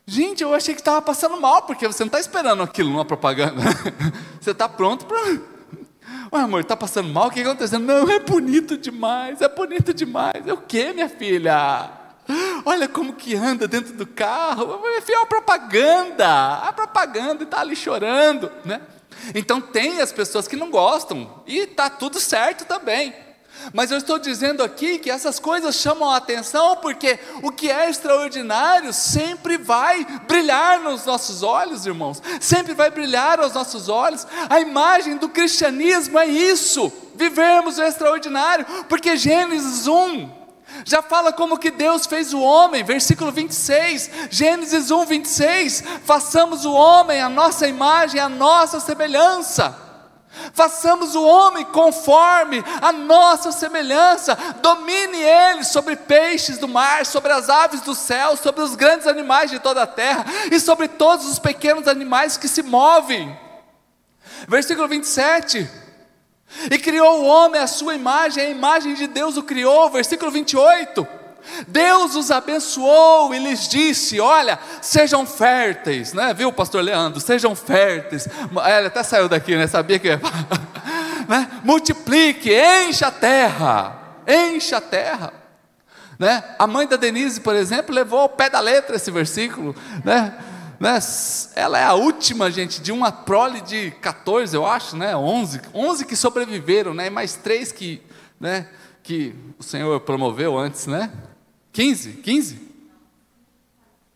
Gente, 0.07 0.43
eu 0.43 0.55
achei 0.55 0.75
que 0.75 0.81
estava 0.81 1.03
passando 1.03 1.39
mal, 1.39 1.63
porque 1.63 1.87
você 1.87 2.03
não 2.03 2.07
está 2.09 2.21
esperando 2.21 2.63
aquilo 2.63 2.89
numa 2.89 3.05
propaganda. 3.05 3.61
Você 4.41 4.53
está 4.53 4.67
pronto 4.67 5.05
para 5.05 5.58
Ué, 6.33 6.41
amor, 6.41 6.61
está 6.61 6.77
passando 6.77 7.09
mal? 7.09 7.29
O 7.29 7.31
que 7.31 7.41
está 7.41 7.51
acontecendo? 7.51 7.85
Não, 7.85 8.11
é 8.11 8.19
bonito 8.19 8.77
demais, 8.77 9.41
é 9.41 9.49
bonito 9.49 9.95
demais. 9.95 10.47
É 10.47 10.53
o 10.53 10.59
que, 10.59 10.93
minha 10.93 11.09
filha? 11.09 11.91
Olha 12.65 12.87
como 12.87 13.15
que 13.15 13.35
anda 13.35 13.67
dentro 13.67 13.95
do 13.95 14.07
carro. 14.07 14.81
Minha 14.83 15.01
filha, 15.01 15.17
é 15.17 15.19
uma 15.21 15.27
propaganda. 15.27 16.55
A 16.57 16.73
propaganda 16.73 17.45
está 17.45 17.61
ali 17.61 17.75
chorando, 17.75 18.51
né? 18.65 18.81
Então 19.35 19.61
tem 19.61 20.01
as 20.01 20.13
pessoas 20.13 20.47
que 20.47 20.57
não 20.57 20.71
gostam 20.71 21.43
e 21.47 21.61
está 21.61 21.89
tudo 21.89 22.21
certo 22.21 22.65
também. 22.65 23.15
Mas 23.73 23.91
eu 23.91 23.99
estou 23.99 24.19
dizendo 24.19 24.63
aqui 24.63 24.99
que 24.99 25.11
essas 25.11 25.39
coisas 25.39 25.77
chamam 25.77 26.11
a 26.11 26.17
atenção 26.17 26.77
porque 26.77 27.19
o 27.43 27.51
que 27.51 27.71
é 27.71 27.89
extraordinário 27.89 28.93
sempre 28.93 29.57
vai 29.57 30.05
brilhar 30.27 30.81
nos 30.81 31.05
nossos 31.05 31.43
olhos, 31.43 31.87
irmãos, 31.87 32.23
sempre 32.41 32.75
vai 32.75 32.91
brilhar 32.91 33.41
aos 33.41 33.53
nossos 33.53 33.89
olhos. 33.89 34.27
A 34.49 34.61
imagem 34.61 35.17
do 35.17 35.29
cristianismo 35.29 36.19
é 36.19 36.27
isso, 36.27 36.93
vivermos 37.15 37.79
o 37.79 37.83
extraordinário, 37.83 38.67
porque 38.89 39.17
Gênesis 39.17 39.87
1 39.87 40.39
já 40.85 41.03
fala 41.03 41.33
como 41.33 41.59
que 41.59 41.71
Deus 41.71 42.07
fez 42.07 42.33
o 42.33 42.41
homem, 42.41 42.85
versículo 42.85 43.33
26, 43.33 44.11
Gênesis 44.31 44.91
1, 44.91 45.07
26, 45.07 45.85
façamos 46.05 46.65
o 46.65 46.73
homem 46.73 47.21
a 47.21 47.29
nossa 47.29 47.67
imagem, 47.67 48.21
a 48.21 48.29
nossa 48.29 48.79
semelhança. 48.79 49.88
Façamos 50.53 51.15
o 51.15 51.23
homem 51.23 51.65
conforme 51.67 52.65
a 52.81 52.93
nossa 52.93 53.53
semelhança, 53.53 54.37
domine 54.61 55.19
ele 55.19 55.65
sobre 55.65 55.97
peixes 55.97 56.59
do 56.59 56.69
mar, 56.69 57.05
sobre 57.07 57.33
as 57.33 57.49
aves 57.49 57.81
do 57.81 57.95
céu, 57.95 58.37
sobre 58.37 58.63
os 58.63 58.75
grandes 58.75 59.07
animais 59.07 59.51
de 59.51 59.59
toda 59.59 59.83
a 59.83 59.87
terra 59.87 60.25
e 60.51 60.59
sobre 60.59 60.89
todos 60.89 61.27
os 61.27 61.39
pequenos 61.39 61.89
animais 61.89 62.37
que 62.37 62.49
se 62.49 62.63
movem. 62.63 63.39
Versículo 64.47 64.89
27. 64.89 65.69
E 66.71 66.79
criou 66.79 67.21
o 67.21 67.27
homem 67.27 67.61
à 67.61 67.67
sua 67.67 67.95
imagem, 67.95 68.43
a 68.43 68.49
imagem 68.49 68.95
de 68.95 69.07
Deus 69.07 69.37
o 69.37 69.43
criou. 69.43 69.91
Versículo 69.91 70.31
28. 70.31 71.18
Deus 71.67 72.15
os 72.15 72.31
abençoou 72.31 73.35
e 73.35 73.39
lhes 73.39 73.69
disse: 73.69 74.21
Olha, 74.21 74.59
sejam 74.81 75.27
férteis, 75.27 76.13
né? 76.13 76.33
Viu, 76.35 76.53
pastor 76.53 76.83
Leandro? 76.83 77.21
Sejam 77.21 77.55
férteis. 77.55 78.27
Ele 78.27 78.87
até 78.87 79.03
saiu 79.03 79.29
daqui, 79.29 79.57
né? 79.57 79.67
Sabia 79.67 79.99
que. 79.99 80.09
né? 81.29 81.51
Multiplique, 81.63 82.51
encha 82.51 83.09
a 83.09 83.13
terra, 83.13 83.99
encha 84.27 84.79
a 84.79 84.81
terra. 84.81 85.33
Né? 86.19 86.43
A 86.59 86.67
mãe 86.67 86.87
da 86.87 86.97
Denise, 86.97 87.41
por 87.41 87.55
exemplo, 87.55 87.95
levou 87.95 88.21
ao 88.21 88.29
pé 88.29 88.51
da 88.51 88.59
letra 88.59 88.97
esse 88.97 89.11
versículo, 89.11 89.75
né? 90.05 90.37
né? 90.81 90.99
Ela 91.55 91.79
é 91.79 91.85
a 91.85 91.95
última, 91.95 92.51
gente, 92.51 92.81
de 92.81 92.91
uma 92.91 93.13
prole 93.13 93.61
de 93.61 93.93
14, 93.93 94.57
eu 94.57 94.67
acho, 94.67 94.97
né? 94.97 95.15
11, 95.15 95.61
11 95.73 96.05
que 96.05 96.17
sobreviveram, 96.17 96.93
né? 96.93 97.07
E 97.07 97.11
mais 97.11 97.35
três 97.35 97.71
que, 97.71 98.03
né? 98.41 98.67
Que 99.03 99.33
o 99.59 99.63
Senhor 99.63 100.01
promoveu 100.01 100.59
antes, 100.59 100.87
né? 100.89 101.11
15? 101.79 102.15
15? 102.15 102.59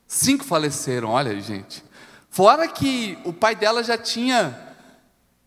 Cinco 0.04 0.44
faleceram, 0.44 1.10
olha 1.10 1.30
aí, 1.30 1.40
gente. 1.40 1.84
Fora 2.28 2.66
que 2.66 3.16
o 3.24 3.32
pai 3.32 3.54
dela 3.54 3.84
já 3.84 3.96
tinha 3.96 4.74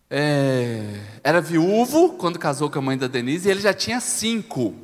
é, 0.08 0.98
era 1.22 1.42
viúvo 1.42 2.14
quando 2.14 2.38
casou 2.38 2.70
com 2.70 2.78
a 2.78 2.80
mãe 2.80 2.96
da 2.96 3.06
Denise 3.06 3.46
e 3.46 3.50
ele 3.50 3.60
já 3.60 3.74
tinha 3.74 4.00
cinco. 4.00 4.74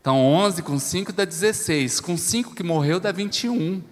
Então 0.00 0.24
11 0.24 0.62
com 0.62 0.78
5 0.78 1.12
dá 1.12 1.24
16. 1.24 1.98
Com 1.98 2.16
5 2.16 2.54
que 2.54 2.62
morreu 2.62 3.00
dá 3.00 3.10
21. 3.10 3.82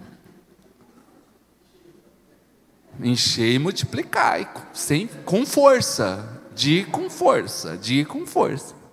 Encher 3.02 3.54
e 3.54 3.58
multiplicar, 3.58 4.70
sem, 4.72 5.08
com 5.24 5.44
força. 5.44 6.40
De 6.54 6.84
com 6.84 7.10
força, 7.10 7.76
de 7.76 8.04
com 8.04 8.24
força. 8.24 8.83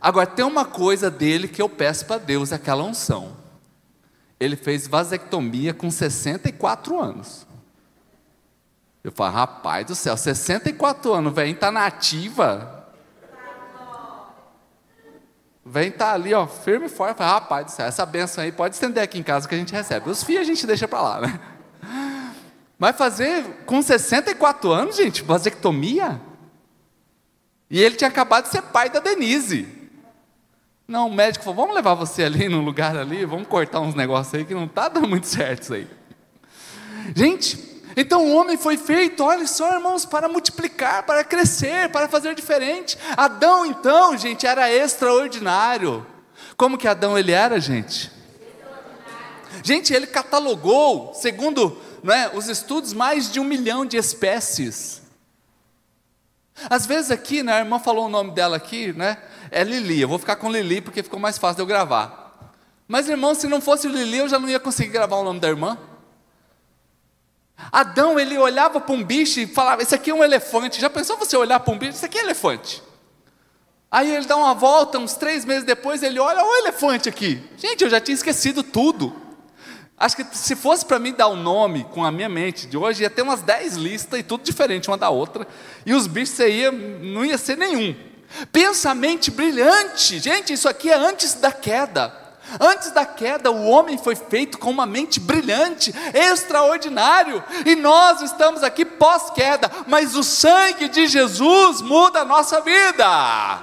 Agora, 0.00 0.26
tem 0.26 0.44
uma 0.44 0.64
coisa 0.64 1.10
dele 1.10 1.48
que 1.48 1.62
eu 1.62 1.68
peço 1.68 2.06
para 2.06 2.18
Deus, 2.18 2.52
aquela 2.52 2.82
unção. 2.82 3.36
Ele 4.38 4.56
fez 4.56 4.86
vasectomia 4.86 5.72
com 5.72 5.90
64 5.90 7.00
anos. 7.00 7.46
Eu 9.02 9.12
falo, 9.12 9.34
rapaz 9.34 9.86
do 9.86 9.94
céu, 9.94 10.16
64 10.16 11.12
anos, 11.12 11.34
velho, 11.34 11.52
está 11.52 11.70
na 11.70 11.86
ativa. 11.86 12.88
Vem 15.64 15.90
tá 15.90 16.12
ali, 16.12 16.34
ó, 16.34 16.46
firme 16.46 16.86
e 16.86 16.88
forte. 16.88 17.16
Fala, 17.16 17.32
rapaz 17.32 17.66
do 17.66 17.70
céu, 17.70 17.86
essa 17.86 18.04
benção 18.04 18.44
aí 18.44 18.52
pode 18.52 18.74
estender 18.74 19.02
aqui 19.02 19.18
em 19.18 19.22
casa 19.22 19.48
que 19.48 19.54
a 19.54 19.58
gente 19.58 19.72
recebe. 19.72 20.10
Os 20.10 20.22
filhos 20.22 20.42
a 20.42 20.44
gente 20.44 20.66
deixa 20.66 20.88
para 20.88 21.00
lá, 21.00 21.20
né? 21.20 21.40
Vai 22.78 22.92
fazer 22.92 23.64
com 23.64 23.80
64 23.80 24.70
anos, 24.72 24.96
gente, 24.96 25.22
vasectomia? 25.22 26.20
E 27.70 27.80
ele 27.80 27.96
tinha 27.96 28.08
acabado 28.08 28.44
de 28.44 28.50
ser 28.50 28.62
pai 28.62 28.90
da 28.90 29.00
Denise. 29.00 29.83
Não, 30.86 31.08
o 31.08 31.12
médico 31.12 31.44
falou: 31.44 31.62
vamos 31.62 31.74
levar 31.74 31.94
você 31.94 32.24
ali 32.24 32.48
no 32.48 32.60
lugar 32.60 32.96
ali, 32.96 33.24
vamos 33.24 33.48
cortar 33.48 33.80
uns 33.80 33.94
negócios 33.94 34.34
aí 34.34 34.44
que 34.44 34.54
não 34.54 34.64
está 34.64 34.88
dando 34.88 35.08
muito 35.08 35.26
certo 35.26 35.62
isso 35.62 35.74
aí. 35.74 35.88
Gente, 37.14 37.82
então 37.96 38.24
o 38.24 38.34
homem 38.34 38.56
foi 38.56 38.76
feito, 38.76 39.22
olha 39.22 39.46
só, 39.46 39.74
irmãos, 39.74 40.04
para 40.04 40.28
multiplicar, 40.28 41.04
para 41.04 41.22
crescer, 41.22 41.90
para 41.90 42.08
fazer 42.08 42.34
diferente. 42.34 42.98
Adão, 43.16 43.64
então, 43.64 44.16
gente, 44.16 44.46
era 44.46 44.70
extraordinário. 44.72 46.06
Como 46.56 46.78
que 46.78 46.88
Adão 46.88 47.18
ele 47.18 47.32
era, 47.32 47.60
gente? 47.60 48.12
Gente, 49.62 49.94
ele 49.94 50.06
catalogou, 50.06 51.14
segundo 51.14 51.80
né, 52.02 52.30
os 52.34 52.48
estudos, 52.48 52.92
mais 52.92 53.32
de 53.32 53.40
um 53.40 53.44
milhão 53.44 53.86
de 53.86 53.96
espécies. 53.96 55.02
Às 56.68 56.86
vezes 56.86 57.10
aqui, 57.10 57.42
né, 57.42 57.54
a 57.54 57.58
irmã 57.60 57.78
falou 57.78 58.06
o 58.06 58.10
nome 58.10 58.32
dela 58.32 58.56
aqui, 58.56 58.92
né? 58.92 59.18
É 59.56 59.62
Lili. 59.62 60.00
Eu 60.00 60.08
vou 60.08 60.18
ficar 60.18 60.34
com 60.34 60.50
Lili 60.50 60.80
porque 60.80 61.00
ficou 61.00 61.20
mais 61.20 61.38
fácil 61.38 61.54
de 61.54 61.62
eu 61.62 61.66
gravar. 61.66 62.52
Mas, 62.88 63.08
irmão, 63.08 63.36
se 63.36 63.46
não 63.46 63.60
fosse 63.60 63.86
Lili, 63.86 64.18
eu 64.18 64.28
já 64.28 64.36
não 64.36 64.48
ia 64.48 64.58
conseguir 64.58 64.90
gravar 64.90 65.14
o 65.14 65.22
nome 65.22 65.38
da 65.38 65.46
irmã. 65.46 65.78
Adão, 67.70 68.18
ele 68.18 68.36
olhava 68.36 68.80
para 68.80 68.92
um 68.92 69.04
bicho 69.04 69.38
e 69.38 69.46
falava: 69.46 69.80
Esse 69.80 69.94
aqui 69.94 70.10
é 70.10 70.14
um 70.14 70.24
elefante. 70.24 70.80
Já 70.80 70.90
pensou 70.90 71.16
você 71.16 71.36
olhar 71.36 71.60
para 71.60 71.72
um 71.72 71.78
bicho? 71.78 71.92
Isso 71.92 72.04
aqui 72.04 72.18
é 72.18 72.22
elefante. 72.22 72.82
Aí 73.88 74.12
ele 74.12 74.26
dá 74.26 74.34
uma 74.36 74.54
volta, 74.54 74.98
uns 74.98 75.14
três 75.14 75.44
meses 75.44 75.62
depois, 75.62 76.02
ele 76.02 76.18
olha: 76.18 76.44
o 76.44 76.56
elefante 76.56 77.08
aqui. 77.08 77.40
Gente, 77.56 77.84
eu 77.84 77.90
já 77.90 78.00
tinha 78.00 78.16
esquecido 78.16 78.64
tudo. 78.64 79.14
Acho 79.96 80.16
que 80.16 80.36
se 80.36 80.56
fosse 80.56 80.84
para 80.84 80.98
mim 80.98 81.12
dar 81.12 81.28
o 81.28 81.34
um 81.34 81.36
nome 81.40 81.84
com 81.92 82.04
a 82.04 82.10
minha 82.10 82.28
mente 82.28 82.66
de 82.66 82.76
hoje, 82.76 83.04
ia 83.04 83.10
ter 83.10 83.22
umas 83.22 83.40
dez 83.40 83.76
listas 83.76 84.18
e 84.18 84.24
tudo 84.24 84.42
diferente 84.42 84.90
uma 84.90 84.98
da 84.98 85.10
outra. 85.10 85.46
E 85.86 85.94
os 85.94 86.08
bichos 86.08 86.40
ia, 86.40 86.72
não 86.72 87.24
ia 87.24 87.38
ser 87.38 87.56
nenhum. 87.56 87.94
Pensamento 88.52 89.30
brilhante. 89.30 90.18
Gente, 90.18 90.52
isso 90.52 90.68
aqui 90.68 90.90
é 90.90 90.96
antes 90.96 91.34
da 91.34 91.52
queda. 91.52 92.24
Antes 92.60 92.90
da 92.90 93.06
queda, 93.06 93.50
o 93.50 93.66
homem 93.66 93.96
foi 93.96 94.14
feito 94.14 94.58
com 94.58 94.70
uma 94.70 94.86
mente 94.86 95.18
brilhante, 95.18 95.94
extraordinário, 96.12 97.42
e 97.64 97.74
nós 97.74 98.20
estamos 98.20 98.62
aqui 98.62 98.84
pós-queda, 98.84 99.70
mas 99.86 100.14
o 100.14 100.22
sangue 100.22 100.88
de 100.88 101.06
Jesus 101.06 101.80
muda 101.80 102.20
a 102.20 102.24
nossa 102.24 102.60
vida. 102.60 103.60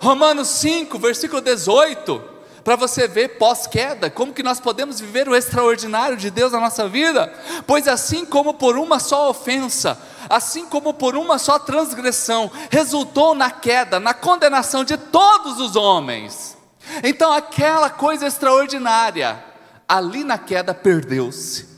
Romanos 0.00 0.48
5, 0.48 0.98
versículo 0.98 1.40
18, 1.40 2.31
para 2.64 2.76
você 2.76 3.08
ver 3.08 3.38
pós-queda, 3.38 4.08
como 4.10 4.32
que 4.32 4.42
nós 4.42 4.60
podemos 4.60 5.00
viver 5.00 5.28
o 5.28 5.34
extraordinário 5.34 6.16
de 6.16 6.30
Deus 6.30 6.52
na 6.52 6.60
nossa 6.60 6.88
vida? 6.88 7.32
Pois 7.66 7.88
assim 7.88 8.24
como 8.24 8.54
por 8.54 8.76
uma 8.76 8.98
só 8.98 9.30
ofensa, 9.30 9.98
assim 10.28 10.66
como 10.66 10.94
por 10.94 11.16
uma 11.16 11.38
só 11.38 11.58
transgressão, 11.58 12.50
resultou 12.70 13.34
na 13.34 13.50
queda, 13.50 13.98
na 13.98 14.14
condenação 14.14 14.84
de 14.84 14.96
todos 14.96 15.58
os 15.58 15.76
homens 15.76 16.62
então, 17.02 17.32
aquela 17.32 17.90
coisa 17.90 18.26
extraordinária, 18.26 19.42
ali 19.88 20.24
na 20.24 20.38
queda 20.38 20.74
perdeu-se. 20.74 21.70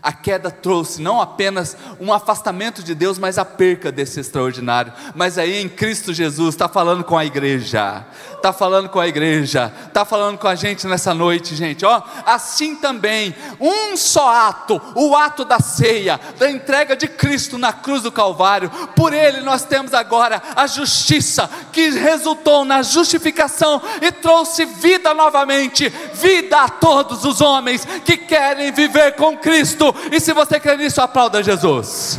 A 0.00 0.12
queda 0.12 0.52
trouxe 0.52 1.02
não 1.02 1.20
apenas 1.20 1.76
um 1.98 2.12
afastamento 2.12 2.80
de 2.80 2.94
Deus, 2.94 3.18
mas 3.18 3.38
a 3.38 3.44
perca 3.44 3.90
desse 3.90 4.20
extraordinário. 4.20 4.92
Mas 5.16 5.36
aí 5.36 5.60
em 5.60 5.68
Cristo 5.68 6.14
Jesus 6.14 6.54
está 6.54 6.68
falando 6.68 7.02
com 7.02 7.18
a 7.18 7.24
igreja, 7.24 8.06
está 8.40 8.52
falando 8.52 8.88
com 8.88 8.98
a 8.98 9.06
igreja, 9.06 9.72
está 9.86 10.04
falando 10.04 10.38
com 10.38 10.48
a 10.48 10.54
gente 10.54 10.86
nessa 10.86 11.14
noite, 11.14 11.54
gente. 11.54 11.84
Ó, 11.84 12.02
assim 12.24 12.74
também, 12.74 13.34
um 13.60 13.96
só 13.96 14.28
ato, 14.28 14.80
o 14.94 15.14
ato 15.14 15.44
da 15.44 15.60
ceia, 15.60 16.18
da 16.38 16.50
entrega 16.50 16.96
de 16.96 17.06
Cristo 17.06 17.58
na 17.58 17.72
cruz 17.72 18.02
do 18.02 18.10
Calvário. 18.10 18.70
Por 18.96 19.12
ele 19.12 19.42
nós 19.42 19.64
temos 19.64 19.94
agora 19.94 20.42
a 20.56 20.66
justiça 20.66 21.48
que 21.72 21.90
resultou 21.90 22.64
na 22.64 22.82
justificação 22.82 23.80
e 24.00 24.10
trouxe 24.10 24.64
vida 24.64 25.12
novamente, 25.14 25.88
vida 26.14 26.62
a 26.62 26.68
todos 26.68 27.24
os 27.24 27.40
homens 27.40 27.86
que 28.04 28.16
querem 28.16 28.72
viver 28.72 29.16
com 29.16 29.36
Cristo. 29.36 29.94
E 30.10 30.18
se 30.18 30.32
você 30.32 30.58
crê 30.58 30.76
nisso, 30.76 31.00
aplauda 31.00 31.42
Jesus. 31.42 32.18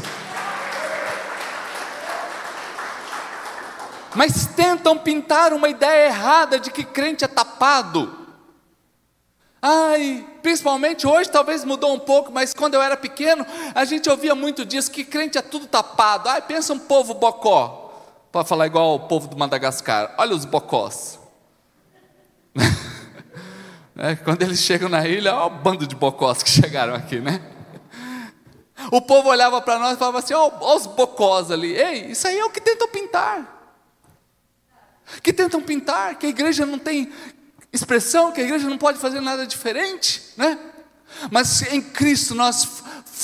Mas 4.16 4.46
tentam 4.46 4.98
pintar 4.98 5.54
uma 5.54 5.70
ideia 5.70 6.08
errada 6.08 6.60
de 6.60 6.70
que 6.72 6.84
crente 6.84 7.24
é 7.24 7.28
tapado. 7.28 8.18
Ai, 9.62 10.26
principalmente 10.42 11.06
hoje 11.06 11.30
talvez 11.30 11.64
mudou 11.64 11.94
um 11.94 12.00
pouco, 12.00 12.32
mas 12.32 12.54
quando 12.54 12.74
eu 12.74 12.82
era 12.82 12.98
pequeno, 12.98 13.46
a 13.76 13.86
gente 13.86 14.10
ouvia 14.10 14.34
muito 14.34 14.66
disso, 14.66 14.92
que 14.92 15.04
crente 15.04 15.38
é 15.38 15.42
tudo 15.42 15.68
tapado. 15.68 16.28
Ai, 16.28 16.42
pensa 16.42 16.74
um 16.74 16.80
povo 16.80 17.14
bocó. 17.14 17.78
Para 18.32 18.46
falar 18.46 18.66
igual 18.66 18.96
o 18.96 19.00
povo 19.02 19.28
do 19.28 19.38
Madagascar. 19.38 20.16
Olha 20.18 20.34
os 20.34 20.46
bocós. 20.46 21.20
é, 23.98 24.16
quando 24.16 24.42
eles 24.42 24.60
chegam 24.60 24.90
na 24.90 25.06
ilha, 25.06 25.36
olha 25.36 25.46
o 25.46 25.50
bando 25.50 25.86
de 25.86 25.96
bocós 25.96 26.42
que 26.42 26.50
chegaram 26.50 26.96
aqui, 26.96 27.20
né? 27.20 27.42
O 28.90 29.02
povo 29.02 29.30
olhava 29.30 29.62
para 29.62 29.78
nós 29.78 29.94
e 29.94 29.98
falava 29.98 30.20
assim: 30.20 30.34
olha 30.34 30.76
os 30.76 30.88
bocós 30.88 31.52
ali. 31.52 31.76
Ei, 31.76 32.12
isso 32.12 32.26
aí 32.26 32.40
é 32.40 32.46
o 32.46 32.50
que 32.50 32.62
tentam 32.62 32.88
pintar 32.88 33.61
que 35.22 35.34
tentam 35.34 35.62
pintar 35.62 36.16
que 36.16 36.26
a 36.26 36.30
igreja 36.30 36.66
não 36.66 36.80
tem 36.80 37.12
expressão, 37.74 38.32
que 38.32 38.42
a 38.42 38.44
igreja 38.44 38.70
não 38.70 38.78
pode 38.78 39.00
fazer 39.00 39.22
nada 39.22 39.46
diferente, 39.46 40.22
né? 40.38 40.58
Mas 41.30 41.62
em 41.72 41.82
Cristo 41.82 42.34
nós 42.34 42.68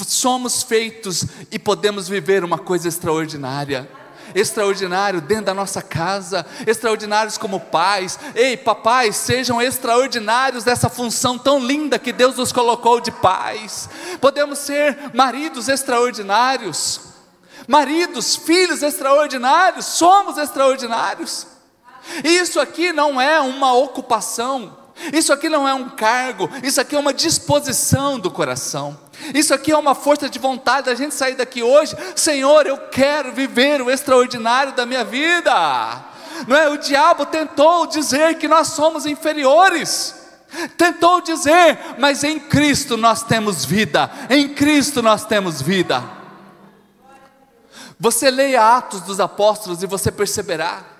somos 0.06 0.64
feitos 0.64 1.26
e 1.52 1.58
podemos 1.58 2.08
viver 2.08 2.44
uma 2.44 2.58
coisa 2.58 2.88
extraordinária. 2.88 3.90
Extraordinário 4.36 5.22
dentro 5.22 5.46
da 5.46 5.54
nossa 5.54 5.82
casa, 5.82 6.46
extraordinários 6.68 7.38
como 7.38 7.60
pais. 7.60 8.20
Ei, 8.36 8.58
papais, 8.58 9.16
sejam 9.16 9.62
extraordinários 9.62 10.64
dessa 10.64 10.90
função 10.90 11.40
tão 11.40 11.60
linda 11.60 11.98
que 11.98 12.12
Deus 12.12 12.36
nos 12.36 12.52
colocou 12.52 13.00
de 13.00 13.10
pais. 13.10 13.90
Podemos 14.20 14.60
ser 14.60 15.12
maridos 15.14 15.70
extraordinários, 15.70 17.00
maridos, 17.68 18.36
filhos 18.36 18.84
extraordinários, 18.84 19.86
somos 19.86 20.38
extraordinários. 20.38 21.57
Isso 22.24 22.60
aqui 22.60 22.92
não 22.94 23.20
é 23.20 23.40
uma 23.40 23.74
ocupação, 23.74 24.76
isso 25.14 25.32
aqui 25.32 25.48
não 25.50 25.68
é 25.68 25.74
um 25.74 25.90
cargo, 25.90 26.50
isso 26.64 26.82
aqui 26.82 26.96
é 26.96 27.00
uma 27.00 27.14
disposição 27.14 28.20
do 28.20 28.32
coração. 28.32 28.98
Isso 29.34 29.54
aqui 29.54 29.72
é 29.72 29.78
uma 29.78 29.96
força 29.96 30.30
de 30.30 30.40
vontade 30.40 30.86
da 30.88 30.96
gente 30.96 31.14
sair 31.16 31.36
daqui 31.36 31.64
hoje, 31.64 31.96
Senhor, 32.16 32.68
eu 32.68 32.78
quero 32.78 33.32
viver 33.32 33.82
o 33.82 33.90
extraordinário 33.90 34.74
da 34.74 34.86
minha 34.86 35.04
vida. 35.04 35.52
Não 36.48 36.56
é? 36.56 36.70
O 36.70 36.78
diabo 36.78 37.26
tentou 37.26 37.88
dizer 37.88 38.38
que 38.38 38.48
nós 38.48 38.70
somos 38.70 39.06
inferiores. 39.06 40.16
Tentou 40.78 41.20
dizer, 41.22 41.78
mas 41.98 42.24
em 42.24 42.40
Cristo 42.40 42.96
nós 42.96 43.24
temos 43.24 43.66
vida. 43.66 44.10
Em 44.30 44.50
Cristo 44.50 45.02
nós 45.02 45.26
temos 45.26 45.62
vida. 45.62 46.04
Você 48.00 48.30
leia 48.30 48.78
Atos 48.78 49.02
dos 49.02 49.20
Apóstolos 49.20 49.82
e 49.82 49.88
você 49.88 50.12
perceberá 50.12 50.97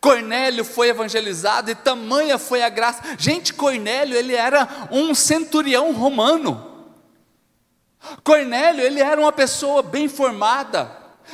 Cornélio 0.00 0.64
foi 0.64 0.88
evangelizado 0.88 1.70
e 1.70 1.74
tamanha 1.74 2.38
foi 2.38 2.62
a 2.62 2.68
graça. 2.68 3.02
Gente, 3.18 3.52
Cornélio, 3.52 4.16
ele 4.16 4.34
era 4.34 4.88
um 4.90 5.14
centurião 5.14 5.92
romano. 5.92 6.70
Cornélio, 8.22 8.84
ele 8.84 9.00
era 9.00 9.20
uma 9.20 9.32
pessoa 9.32 9.82
bem 9.82 10.08
formada, 10.08 10.90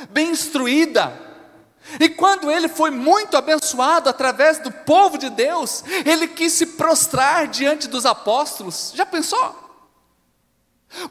bem 0.09 0.29
instruída. 0.29 1.27
E 1.99 2.09
quando 2.09 2.51
ele 2.51 2.67
foi 2.67 2.91
muito 2.91 3.35
abençoado 3.35 4.09
através 4.09 4.59
do 4.59 4.71
povo 4.71 5.17
de 5.17 5.29
Deus, 5.29 5.83
ele 6.05 6.27
quis 6.27 6.53
se 6.53 6.65
prostrar 6.65 7.47
diante 7.47 7.87
dos 7.87 8.05
apóstolos. 8.05 8.91
Já 8.93 9.05
pensou? 9.05 9.69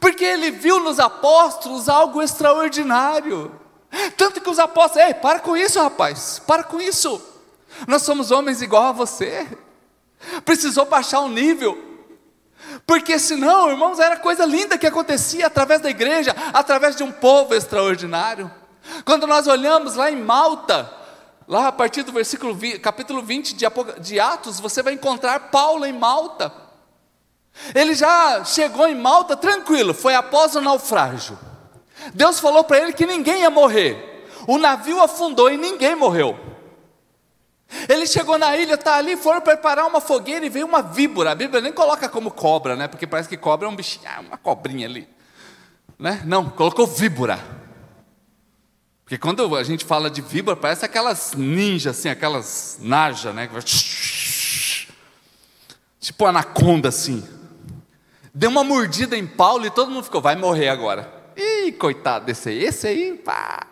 Porque 0.00 0.24
ele 0.24 0.50
viu 0.50 0.80
nos 0.80 0.98
apóstolos 0.98 1.88
algo 1.88 2.22
extraordinário. 2.22 3.67
Tanto 4.16 4.40
que 4.40 4.50
os 4.50 4.58
apóstolos, 4.58 5.08
ei, 5.08 5.14
para 5.14 5.40
com 5.40 5.56
isso, 5.56 5.80
rapaz, 5.80 6.40
para 6.46 6.62
com 6.62 6.80
isso. 6.80 7.20
Nós 7.86 8.02
somos 8.02 8.30
homens 8.30 8.60
igual 8.60 8.84
a 8.84 8.92
você. 8.92 9.46
Precisou 10.44 10.84
baixar 10.84 11.20
o 11.20 11.28
nível. 11.28 11.86
Porque 12.86 13.18
senão, 13.18 13.70
irmãos, 13.70 13.98
era 13.98 14.16
coisa 14.16 14.44
linda 14.44 14.76
que 14.76 14.86
acontecia 14.86 15.46
através 15.46 15.80
da 15.80 15.90
igreja, 15.90 16.34
através 16.52 16.96
de 16.96 17.02
um 17.02 17.12
povo 17.12 17.54
extraordinário. 17.54 18.50
Quando 19.04 19.26
nós 19.26 19.46
olhamos 19.46 19.94
lá 19.94 20.10
em 20.10 20.16
Malta, 20.16 20.90
lá 21.46 21.68
a 21.68 21.72
partir 21.72 22.02
do 22.02 22.12
versículo 22.12 22.56
capítulo 22.82 23.22
20 23.22 23.54
de, 23.54 23.66
de 24.00 24.20
Atos, 24.20 24.60
você 24.60 24.82
vai 24.82 24.94
encontrar 24.94 25.50
Paulo 25.50 25.86
em 25.86 25.92
Malta. 25.92 26.52
Ele 27.74 27.94
já 27.94 28.44
chegou 28.44 28.86
em 28.86 28.94
Malta 28.94 29.36
tranquilo, 29.36 29.94
foi 29.94 30.14
após 30.14 30.54
o 30.54 30.60
naufrágio. 30.60 31.38
Deus 32.14 32.40
falou 32.40 32.64
para 32.64 32.78
ele 32.78 32.92
que 32.92 33.06
ninguém 33.06 33.40
ia 33.40 33.50
morrer. 33.50 34.26
O 34.46 34.58
navio 34.58 35.00
afundou 35.00 35.50
e 35.50 35.56
ninguém 35.56 35.94
morreu. 35.94 36.38
Ele 37.88 38.06
chegou 38.06 38.38
na 38.38 38.56
ilha, 38.56 38.74
está 38.74 38.94
ali, 38.96 39.16
foram 39.16 39.40
preparar 39.40 39.86
uma 39.86 40.00
fogueira 40.00 40.46
e 40.46 40.48
veio 40.48 40.66
uma 40.66 40.80
víbora. 40.80 41.32
A 41.32 41.34
Bíblia 41.34 41.60
nem 41.60 41.72
coloca 41.72 42.08
como 42.08 42.30
cobra, 42.30 42.74
né? 42.74 42.88
Porque 42.88 43.06
parece 43.06 43.28
que 43.28 43.36
cobra 43.36 43.68
é 43.68 43.70
um 43.70 43.76
bichinho, 43.76 44.06
ah, 44.08 44.20
uma 44.20 44.38
cobrinha 44.38 44.86
ali. 44.86 45.06
Né? 45.98 46.22
Não, 46.24 46.48
colocou 46.48 46.86
víbora. 46.86 47.38
Porque 49.04 49.18
quando 49.18 49.54
a 49.56 49.62
gente 49.62 49.84
fala 49.84 50.10
de 50.10 50.22
víbora, 50.22 50.56
parece 50.56 50.84
aquelas 50.84 51.34
ninjas, 51.34 51.98
assim, 51.98 52.08
aquelas 52.08 52.78
naja, 52.80 53.32
né? 53.32 53.50
Tipo 56.00 56.24
anaconda, 56.24 56.88
assim. 56.88 57.26
Deu 58.32 58.48
uma 58.48 58.64
mordida 58.64 59.16
em 59.16 59.26
Paulo 59.26 59.66
e 59.66 59.70
todo 59.70 59.90
mundo 59.90 60.04
ficou, 60.04 60.22
vai 60.22 60.36
morrer 60.36 60.68
agora. 60.68 61.17
Ih, 61.38 61.70
coitado 61.70 62.26
desse 62.26 62.48
aí, 62.48 62.64
esse 62.64 62.88
aí, 62.88 63.16
pá. 63.16 63.64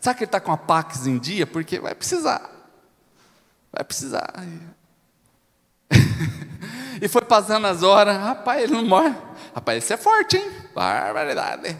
Sabe 0.00 0.18
que 0.18 0.24
ele 0.24 0.28
está 0.28 0.38
com 0.38 0.52
a 0.52 0.56
Pax 0.56 1.08
em 1.08 1.18
dia? 1.18 1.44
Porque 1.44 1.80
vai 1.80 1.92
precisar. 1.92 2.48
Vai 3.72 3.82
precisar. 3.82 4.32
e 7.02 7.08
foi 7.08 7.22
passando 7.22 7.66
as 7.66 7.82
horas, 7.82 8.16
rapaz, 8.16 8.62
ele 8.62 8.74
não 8.74 8.86
morre. 8.86 9.12
Rapaz, 9.52 9.82
esse 9.82 9.92
é 9.92 9.96
forte, 9.96 10.36
hein? 10.36 10.52
Barbaridade. 10.72 11.76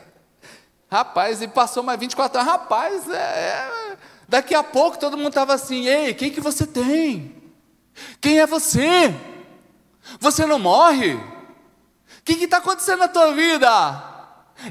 Rapaz, 0.91 1.41
e 1.41 1.47
passou 1.47 1.85
mais 1.85 2.01
24 2.01 2.41
horas, 2.41 2.53
rapaz, 2.53 3.09
é, 3.09 3.15
é. 3.15 3.97
daqui 4.29 4.53
a 4.53 4.65
pouco 4.65 4.99
todo 4.99 5.17
mundo 5.17 5.29
estava 5.29 5.55
assim, 5.55 5.87
ei, 5.87 6.13
quem 6.13 6.33
que 6.33 6.41
você 6.41 6.67
tem? 6.67 7.41
Quem 8.21 8.41
é 8.41 8.47
você? 8.47 9.15
Você 10.19 10.45
não 10.45 10.59
morre? 10.59 11.15
O 11.15 11.23
que 12.25 12.33
está 12.33 12.57
acontecendo 12.57 12.99
na 12.99 13.09
tua 13.09 13.33
vida? 13.33 14.10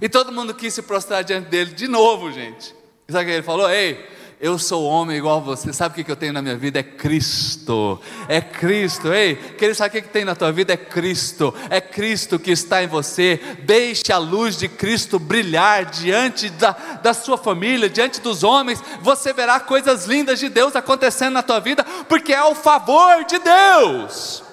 E 0.02 0.10
todo 0.10 0.32
mundo 0.32 0.54
quis 0.54 0.74
se 0.74 0.82
prostrar 0.82 1.24
diante 1.24 1.50
dele 1.50 1.74
de 1.74 1.88
novo, 1.88 2.32
gente. 2.32 2.76
E 3.08 3.12
sabe 3.12 3.26
o 3.26 3.28
que 3.28 3.34
ele 3.34 3.44
falou? 3.44 3.70
Ei, 3.70 4.06
eu 4.42 4.58
sou 4.58 4.86
homem 4.86 5.18
igual 5.18 5.40
a 5.40 5.42
você. 5.42 5.74
Sabe 5.74 6.00
o 6.00 6.06
que 6.06 6.10
eu 6.10 6.16
tenho 6.16 6.32
na 6.32 6.42
minha 6.42 6.56
vida? 6.56 6.80
É 6.80 6.84
Cristo. 6.84 8.00
É 8.30 8.40
Cristo. 8.40 9.12
Ei, 9.12 9.36
querido, 9.36 9.76
sabe 9.76 10.00
o 10.00 10.02
que 10.02 10.08
tem 10.08 10.24
na 10.24 10.34
tua 10.34 10.50
vida? 10.50 10.72
É 10.72 10.78
Cristo. 10.78 11.54
É 11.70 11.82
Cristo 11.82 12.40
que 12.40 12.52
está 12.52 12.82
em 12.82 12.88
você. 12.88 13.38
Deixe 13.64 14.14
a 14.14 14.18
luz 14.18 14.58
de 14.58 14.70
Cristo 14.70 15.20
brilhar 15.20 15.84
diante 15.86 16.50
da, 16.52 16.72
da 16.72 17.14
sua 17.14 17.38
família, 17.38 17.90
diante 17.90 18.22
dos 18.22 18.42
homens. 18.42 18.82
Você 19.02 19.34
verá 19.34 19.60
coisas 19.60 20.06
lindas 20.06 20.40
de 20.40 20.48
Deus 20.48 20.74
acontecendo 20.74 21.34
na 21.34 21.44
tua 21.44 21.60
vida, 21.60 21.84
porque 22.08 22.32
é 22.32 22.44
o 22.44 22.56
favor 22.56 23.26
de 23.26 23.40
Deus. 23.40 24.49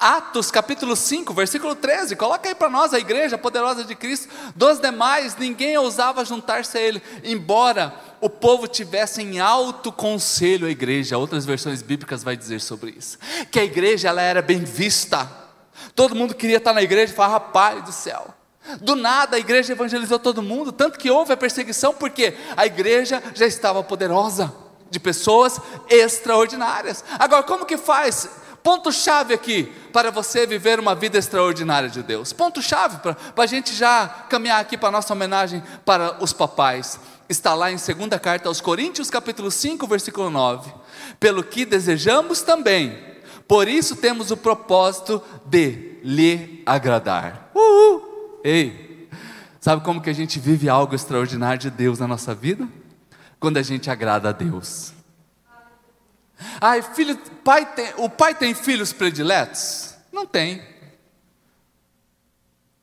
Atos 0.00 0.50
capítulo 0.50 0.96
5, 0.96 1.34
versículo 1.34 1.74
13, 1.74 2.16
coloca 2.16 2.48
aí 2.48 2.54
para 2.54 2.70
nós 2.70 2.94
a 2.94 2.98
igreja 2.98 3.36
poderosa 3.36 3.84
de 3.84 3.94
Cristo. 3.94 4.30
Dos 4.56 4.80
demais, 4.80 5.36
ninguém 5.36 5.76
ousava 5.76 6.24
juntar-se 6.24 6.78
a 6.78 6.80
ele, 6.80 7.02
embora 7.22 7.94
o 8.18 8.30
povo 8.30 8.66
tivesse 8.66 9.20
em 9.20 9.40
alto 9.40 9.92
conselho 9.92 10.66
a 10.66 10.70
igreja. 10.70 11.18
Outras 11.18 11.44
versões 11.44 11.82
bíblicas 11.82 12.24
vai 12.24 12.34
dizer 12.34 12.62
sobre 12.62 12.92
isso. 12.96 13.18
Que 13.50 13.60
a 13.60 13.64
igreja 13.64 14.08
ela 14.08 14.22
era 14.22 14.40
bem 14.40 14.64
vista. 14.64 15.30
Todo 15.94 16.14
mundo 16.14 16.34
queria 16.34 16.56
estar 16.56 16.72
na 16.72 16.82
igreja 16.82 17.12
e 17.12 17.16
falar, 17.16 17.34
rapaz 17.34 17.84
do 17.84 17.92
céu. 17.92 18.34
Do 18.80 18.96
nada 18.96 19.36
a 19.36 19.38
igreja 19.38 19.74
evangelizou 19.74 20.18
todo 20.18 20.42
mundo, 20.42 20.72
tanto 20.72 20.98
que 20.98 21.10
houve 21.10 21.34
a 21.34 21.36
perseguição, 21.36 21.92
porque 21.92 22.34
a 22.56 22.64
igreja 22.64 23.22
já 23.34 23.46
estava 23.46 23.82
poderosa, 23.82 24.50
de 24.90 24.98
pessoas 24.98 25.60
extraordinárias. 25.90 27.04
Agora, 27.18 27.42
como 27.42 27.66
que 27.66 27.76
faz? 27.76 28.28
Ponto-chave 28.62 29.32
aqui 29.32 29.64
para 29.92 30.10
você 30.10 30.46
viver 30.46 30.78
uma 30.78 30.94
vida 30.94 31.16
extraordinária 31.18 31.88
de 31.88 32.02
Deus. 32.02 32.32
Ponto-chave 32.32 32.98
para 32.98 33.16
a 33.36 33.46
gente 33.46 33.74
já 33.74 34.06
caminhar 34.28 34.60
aqui 34.60 34.76
para 34.76 34.88
a 34.88 34.92
nossa 34.92 35.12
homenagem 35.12 35.62
para 35.84 36.22
os 36.22 36.32
papais. 36.32 37.00
Está 37.28 37.54
lá 37.54 37.70
em 37.70 37.76
2 37.76 38.20
carta 38.20 38.48
aos 38.48 38.60
Coríntios, 38.60 39.08
capítulo 39.08 39.50
5, 39.50 39.86
versículo 39.86 40.30
9. 40.30 40.72
Pelo 41.18 41.42
que 41.42 41.64
desejamos 41.64 42.42
também, 42.42 42.98
por 43.46 43.68
isso 43.68 43.96
temos 43.96 44.30
o 44.30 44.36
propósito 44.36 45.22
de 45.46 45.98
lhe 46.02 46.62
agradar. 46.66 47.50
Uhul! 47.54 48.40
Ei, 48.44 49.08
sabe 49.60 49.82
como 49.82 50.00
que 50.00 50.10
a 50.10 50.14
gente 50.14 50.38
vive 50.38 50.68
algo 50.68 50.94
extraordinário 50.94 51.58
de 51.58 51.70
Deus 51.70 51.98
na 51.98 52.06
nossa 52.06 52.34
vida? 52.34 52.68
Quando 53.38 53.56
a 53.56 53.62
gente 53.62 53.88
agrada 53.90 54.28
a 54.28 54.32
Deus. 54.32 54.92
Ai, 56.60 56.82
filho, 56.82 57.16
pai 57.44 57.66
tem, 57.74 57.92
o 57.96 58.08
pai 58.08 58.34
tem 58.34 58.54
filhos 58.54 58.92
prediletos? 58.92 59.94
Não 60.12 60.26
tem. 60.26 60.62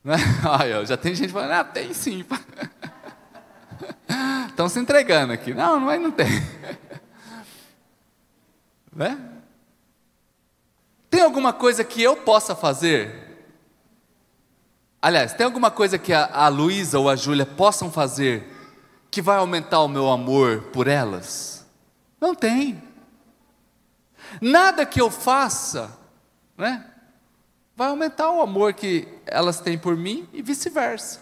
Né? 0.03 0.15
Ai, 0.59 0.85
já 0.85 0.95
tem 0.95 1.13
gente 1.13 1.33
falando, 1.33 1.51
ah, 1.51 1.63
tem 1.63 1.93
sim. 1.93 2.25
Estão 4.47 4.69
se 4.69 4.79
entregando 4.79 5.33
aqui. 5.33 5.53
Não, 5.53 5.79
mas 5.79 6.01
não 6.01 6.11
tem. 6.11 6.27
Né? 8.95 9.15
Tem 11.07 11.21
alguma 11.21 11.53
coisa 11.53 11.83
que 11.83 12.01
eu 12.01 12.17
possa 12.17 12.55
fazer? 12.55 13.45
Aliás, 14.99 15.33
tem 15.33 15.45
alguma 15.45 15.69
coisa 15.69 15.99
que 15.99 16.11
a, 16.11 16.25
a 16.25 16.47
Luísa 16.47 16.97
ou 16.97 17.07
a 17.07 17.15
Júlia 17.15 17.45
possam 17.45 17.91
fazer 17.91 18.51
que 19.11 19.21
vai 19.21 19.37
aumentar 19.37 19.81
o 19.81 19.87
meu 19.87 20.09
amor 20.09 20.63
por 20.73 20.87
elas? 20.87 21.63
Não 22.19 22.33
tem. 22.33 22.86
Nada 24.41 24.85
que 24.85 24.99
eu 24.99 25.09
faça, 25.09 25.91
né, 26.57 26.85
vai 27.75 27.89
aumentar 27.89 28.31
o 28.31 28.41
amor 28.41 28.73
que 28.73 29.07
elas 29.25 29.59
têm 29.59 29.77
por 29.77 29.95
mim 29.95 30.27
e 30.33 30.41
vice-versa. 30.41 31.21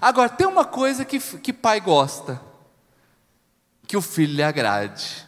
Agora, 0.00 0.28
tem 0.28 0.46
uma 0.46 0.64
coisa 0.64 1.04
que, 1.04 1.18
que 1.18 1.52
pai 1.52 1.80
gosta: 1.80 2.40
que 3.86 3.96
o 3.96 4.02
filho 4.02 4.34
lhe 4.34 4.42
agrade. 4.42 5.26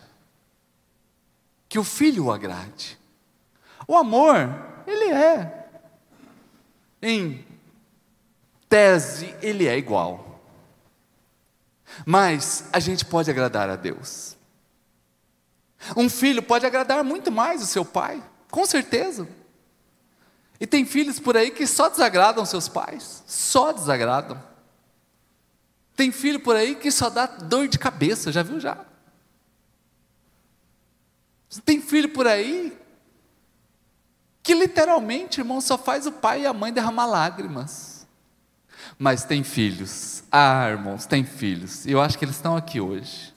Que 1.69 1.79
o 1.79 1.85
filho 1.85 2.27
o 2.27 2.33
agrade. 2.33 2.99
O 3.87 3.97
amor, 3.97 4.37
ele 4.87 5.13
é, 5.13 5.67
em 7.03 7.45
tese, 8.69 9.35
ele 9.43 9.67
é 9.67 9.77
igual. 9.77 10.41
Mas 12.07 12.69
a 12.73 12.79
gente 12.81 13.05
pode 13.05 13.31
agradar 13.31 13.69
a 13.69 13.77
Deus. 13.77 14.38
Um 15.97 16.09
filho 16.09 16.43
pode 16.43 16.67
agradar 16.67 17.03
muito 17.05 17.31
mais 17.31 17.63
o 17.63 17.67
seu 17.67 17.85
pai, 17.85 18.23
com 18.51 18.67
certeza. 18.67 19.29
E 20.61 20.67
tem 20.67 20.85
filhos 20.85 21.21
por 21.21 21.37
aí 21.37 21.51
que 21.51 21.67
só 21.67 21.89
desagradam 21.89 22.45
seus 22.45 22.69
pais, 22.69 23.23
só 23.27 23.73
desagradam. 23.73 24.43
Tem 25.95 26.11
filho 26.11 26.41
por 26.41 26.57
aí 26.57 26.75
que 26.75 26.91
só 26.91 27.09
dá 27.09 27.27
dor 27.27 27.69
de 27.69 27.79
cabeça, 27.79 28.33
já 28.33 28.43
viu 28.43 28.59
já? 28.61 28.85
Tem 31.65 31.81
filho 31.81 32.11
por 32.11 32.27
aí 32.27 32.77
que 34.43 34.55
literalmente, 34.55 35.41
irmão, 35.41 35.61
só 35.61 35.77
faz 35.77 36.07
o 36.07 36.13
pai 36.13 36.43
e 36.43 36.47
a 36.47 36.53
mãe 36.53 36.73
derramar 36.73 37.07
lágrimas. 37.07 38.07
Mas 38.99 39.25
tem 39.25 39.45
filhos, 39.45 40.25
ah, 40.31 40.69
irmãos, 40.71 41.07
tem 41.07 41.25
filhos, 41.25 41.87
eu 41.87 42.01
acho 42.01 42.19
que 42.19 42.25
eles 42.25 42.37
estão 42.37 42.57
aqui 42.57 42.81
hoje 42.81 43.35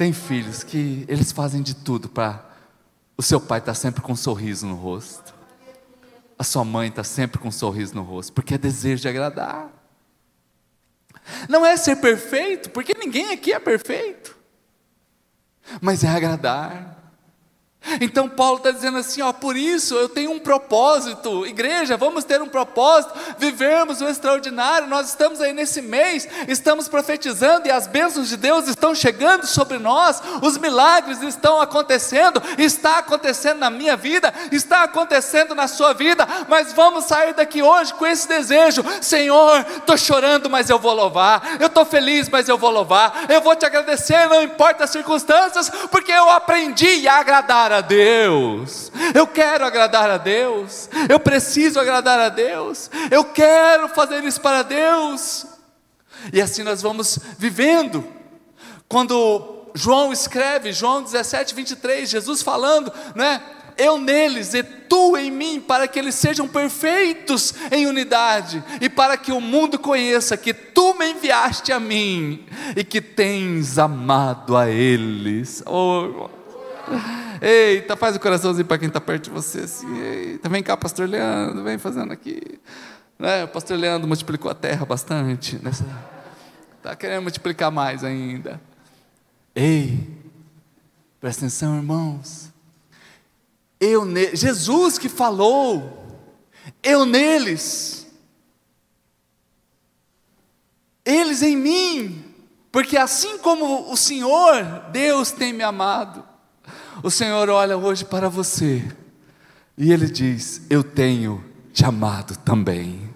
tem 0.00 0.14
filhos 0.14 0.62
que 0.62 1.04
eles 1.08 1.30
fazem 1.30 1.60
de 1.60 1.76
tudo 1.76 2.08
para 2.08 2.42
o 3.18 3.22
seu 3.22 3.38
pai 3.38 3.58
estar 3.58 3.72
tá 3.72 3.74
sempre 3.74 4.00
com 4.00 4.12
um 4.12 4.16
sorriso 4.16 4.66
no 4.66 4.74
rosto. 4.74 5.34
A 6.38 6.42
sua 6.42 6.64
mãe 6.64 6.88
está 6.88 7.04
sempre 7.04 7.38
com 7.38 7.48
um 7.48 7.52
sorriso 7.52 7.94
no 7.94 8.00
rosto, 8.00 8.32
porque 8.32 8.54
é 8.54 8.58
desejo 8.58 9.02
de 9.02 9.08
agradar. 9.08 9.70
Não 11.50 11.66
é 11.66 11.76
ser 11.76 11.96
perfeito, 11.96 12.70
porque 12.70 12.94
ninguém 12.94 13.30
aqui 13.30 13.52
é 13.52 13.60
perfeito. 13.60 14.38
Mas 15.82 16.02
é 16.02 16.08
agradar. 16.08 16.99
Então 18.00 18.28
Paulo 18.28 18.58
está 18.58 18.70
dizendo 18.70 18.98
assim, 18.98 19.22
ó, 19.22 19.32
por 19.32 19.56
isso 19.56 19.94
eu 19.94 20.08
tenho 20.08 20.30
um 20.30 20.38
propósito, 20.38 21.46
igreja, 21.46 21.96
vamos 21.96 22.24
ter 22.24 22.40
um 22.42 22.48
propósito, 22.48 23.14
vivermos 23.38 24.00
o 24.00 24.08
extraordinário. 24.08 24.86
Nós 24.86 25.08
estamos 25.08 25.40
aí 25.40 25.52
nesse 25.52 25.80
mês, 25.80 26.28
estamos 26.46 26.88
profetizando 26.88 27.66
e 27.66 27.70
as 27.70 27.86
bênçãos 27.86 28.28
de 28.28 28.36
Deus 28.36 28.68
estão 28.68 28.94
chegando 28.94 29.46
sobre 29.46 29.78
nós, 29.78 30.22
os 30.42 30.58
milagres 30.58 31.22
estão 31.22 31.60
acontecendo, 31.60 32.42
está 32.58 32.98
acontecendo 32.98 33.58
na 33.58 33.70
minha 33.70 33.96
vida, 33.96 34.32
está 34.52 34.82
acontecendo 34.82 35.54
na 35.54 35.66
sua 35.66 35.94
vida, 35.94 36.28
mas 36.48 36.72
vamos 36.72 37.06
sair 37.06 37.32
daqui 37.32 37.62
hoje 37.62 37.94
com 37.94 38.06
esse 38.06 38.28
desejo, 38.28 38.84
Senhor, 39.00 39.64
estou 39.78 39.96
chorando, 39.96 40.50
mas 40.50 40.68
eu 40.68 40.78
vou 40.78 40.92
louvar, 40.92 41.56
eu 41.58 41.66
estou 41.66 41.84
feliz, 41.84 42.28
mas 42.28 42.48
eu 42.48 42.58
vou 42.58 42.70
louvar, 42.70 43.24
eu 43.28 43.40
vou 43.40 43.56
te 43.56 43.64
agradecer, 43.64 44.28
não 44.28 44.42
importa 44.42 44.84
as 44.84 44.90
circunstâncias, 44.90 45.70
porque 45.90 46.12
eu 46.12 46.28
aprendi 46.28 47.08
a 47.08 47.20
agradar 47.20 47.69
a 47.72 47.80
Deus. 47.80 48.90
Eu 49.14 49.26
quero 49.26 49.64
agradar 49.64 50.10
a 50.10 50.16
Deus. 50.16 50.88
Eu 51.08 51.18
preciso 51.20 51.78
agradar 51.78 52.18
a 52.18 52.28
Deus. 52.28 52.90
Eu 53.10 53.24
quero 53.24 53.88
fazer 53.88 54.24
isso 54.24 54.40
para 54.40 54.62
Deus. 54.62 55.46
E 56.32 56.40
assim 56.40 56.62
nós 56.62 56.82
vamos 56.82 57.18
vivendo. 57.38 58.04
Quando 58.88 59.66
João 59.74 60.12
escreve, 60.12 60.72
João 60.72 61.02
17, 61.02 61.54
23, 61.54 62.08
Jesus 62.08 62.42
falando, 62.42 62.92
né? 63.14 63.40
eu 63.80 63.98
neles 63.98 64.52
e 64.52 64.62
tu 64.62 65.16
em 65.16 65.30
mim, 65.30 65.58
para 65.58 65.88
que 65.88 65.98
eles 65.98 66.14
sejam 66.14 66.46
perfeitos 66.46 67.54
em 67.72 67.86
unidade, 67.86 68.62
e 68.78 68.90
para 68.90 69.16
que 69.16 69.32
o 69.32 69.40
mundo 69.40 69.78
conheça 69.78 70.36
que 70.36 70.52
tu 70.52 70.94
me 70.94 71.12
enviaste 71.12 71.72
a 71.72 71.80
mim 71.80 72.44
e 72.76 72.84
que 72.84 73.00
tens 73.00 73.78
amado 73.78 74.54
a 74.56 74.68
eles. 74.68 75.62
Oh, 75.66 76.28
Eita, 77.40 77.96
faz 77.96 78.16
o 78.16 78.20
coraçãozinho 78.20 78.66
para 78.66 78.78
quem 78.78 78.88
está 78.88 79.00
perto 79.00 79.24
de 79.24 79.30
você. 79.30 79.60
Assim, 79.60 79.98
Eita, 79.98 80.48
vem 80.48 80.62
cá, 80.62 80.76
pastor 80.76 81.08
Leandro, 81.08 81.64
vem 81.64 81.78
fazendo 81.78 82.12
aqui. 82.12 82.40
Né? 83.18 83.44
O 83.44 83.48
pastor 83.48 83.78
Leandro 83.78 84.06
multiplicou 84.06 84.50
a 84.50 84.54
terra 84.54 84.84
bastante. 84.84 85.56
Está 85.56 86.90
né? 86.90 86.96
querendo 86.96 87.22
multiplicar 87.22 87.70
mais 87.70 88.04
ainda. 88.04 88.60
Ei, 89.54 90.08
presta 91.18 91.46
atenção, 91.46 91.76
irmãos. 91.76 92.50
Eu 93.80 94.04
ne... 94.04 94.36
Jesus 94.36 94.98
que 94.98 95.08
falou, 95.08 96.06
eu 96.82 97.06
neles, 97.06 98.06
eles 101.04 101.42
em 101.42 101.56
mim, 101.56 102.24
porque 102.70 102.98
assim 102.98 103.38
como 103.38 103.90
o 103.90 103.96
Senhor, 103.96 104.62
Deus 104.92 105.32
tem 105.32 105.52
me 105.52 105.62
amado, 105.62 106.29
o 107.02 107.10
Senhor 107.10 107.48
olha 107.48 107.76
hoje 107.76 108.04
para 108.04 108.28
você 108.28 108.84
e 109.76 109.92
Ele 109.92 110.06
diz: 110.06 110.62
Eu 110.68 110.84
tenho 110.84 111.44
te 111.72 111.84
amado 111.84 112.36
também. 112.36 113.08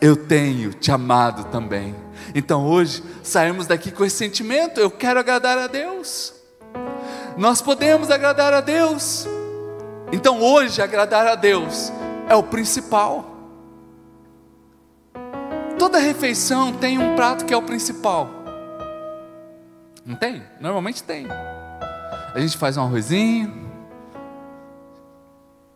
Eu 0.00 0.16
tenho 0.16 0.74
te 0.74 0.90
amado 0.90 1.44
também. 1.44 1.94
Então 2.34 2.66
hoje 2.66 3.02
saímos 3.22 3.66
daqui 3.66 3.90
com 3.90 4.04
esse 4.04 4.16
sentimento: 4.16 4.80
eu 4.80 4.90
quero 4.90 5.20
agradar 5.20 5.56
a 5.56 5.66
Deus. 5.66 6.34
Nós 7.36 7.62
podemos 7.62 8.10
agradar 8.10 8.52
a 8.52 8.60
Deus. 8.60 9.26
Então 10.12 10.42
hoje 10.42 10.82
agradar 10.82 11.26
a 11.26 11.34
Deus 11.34 11.92
é 12.28 12.34
o 12.34 12.42
principal. 12.42 13.32
Toda 15.78 15.98
refeição 15.98 16.72
tem 16.72 16.98
um 16.98 17.14
prato 17.16 17.44
que 17.44 17.52
é 17.52 17.56
o 17.56 17.62
principal. 17.62 18.28
Não 20.04 20.16
tem? 20.16 20.42
Normalmente 20.60 21.02
tem. 21.02 21.26
A 22.34 22.40
gente 22.40 22.56
faz 22.56 22.76
um 22.76 22.82
arrozinho, 22.82 23.54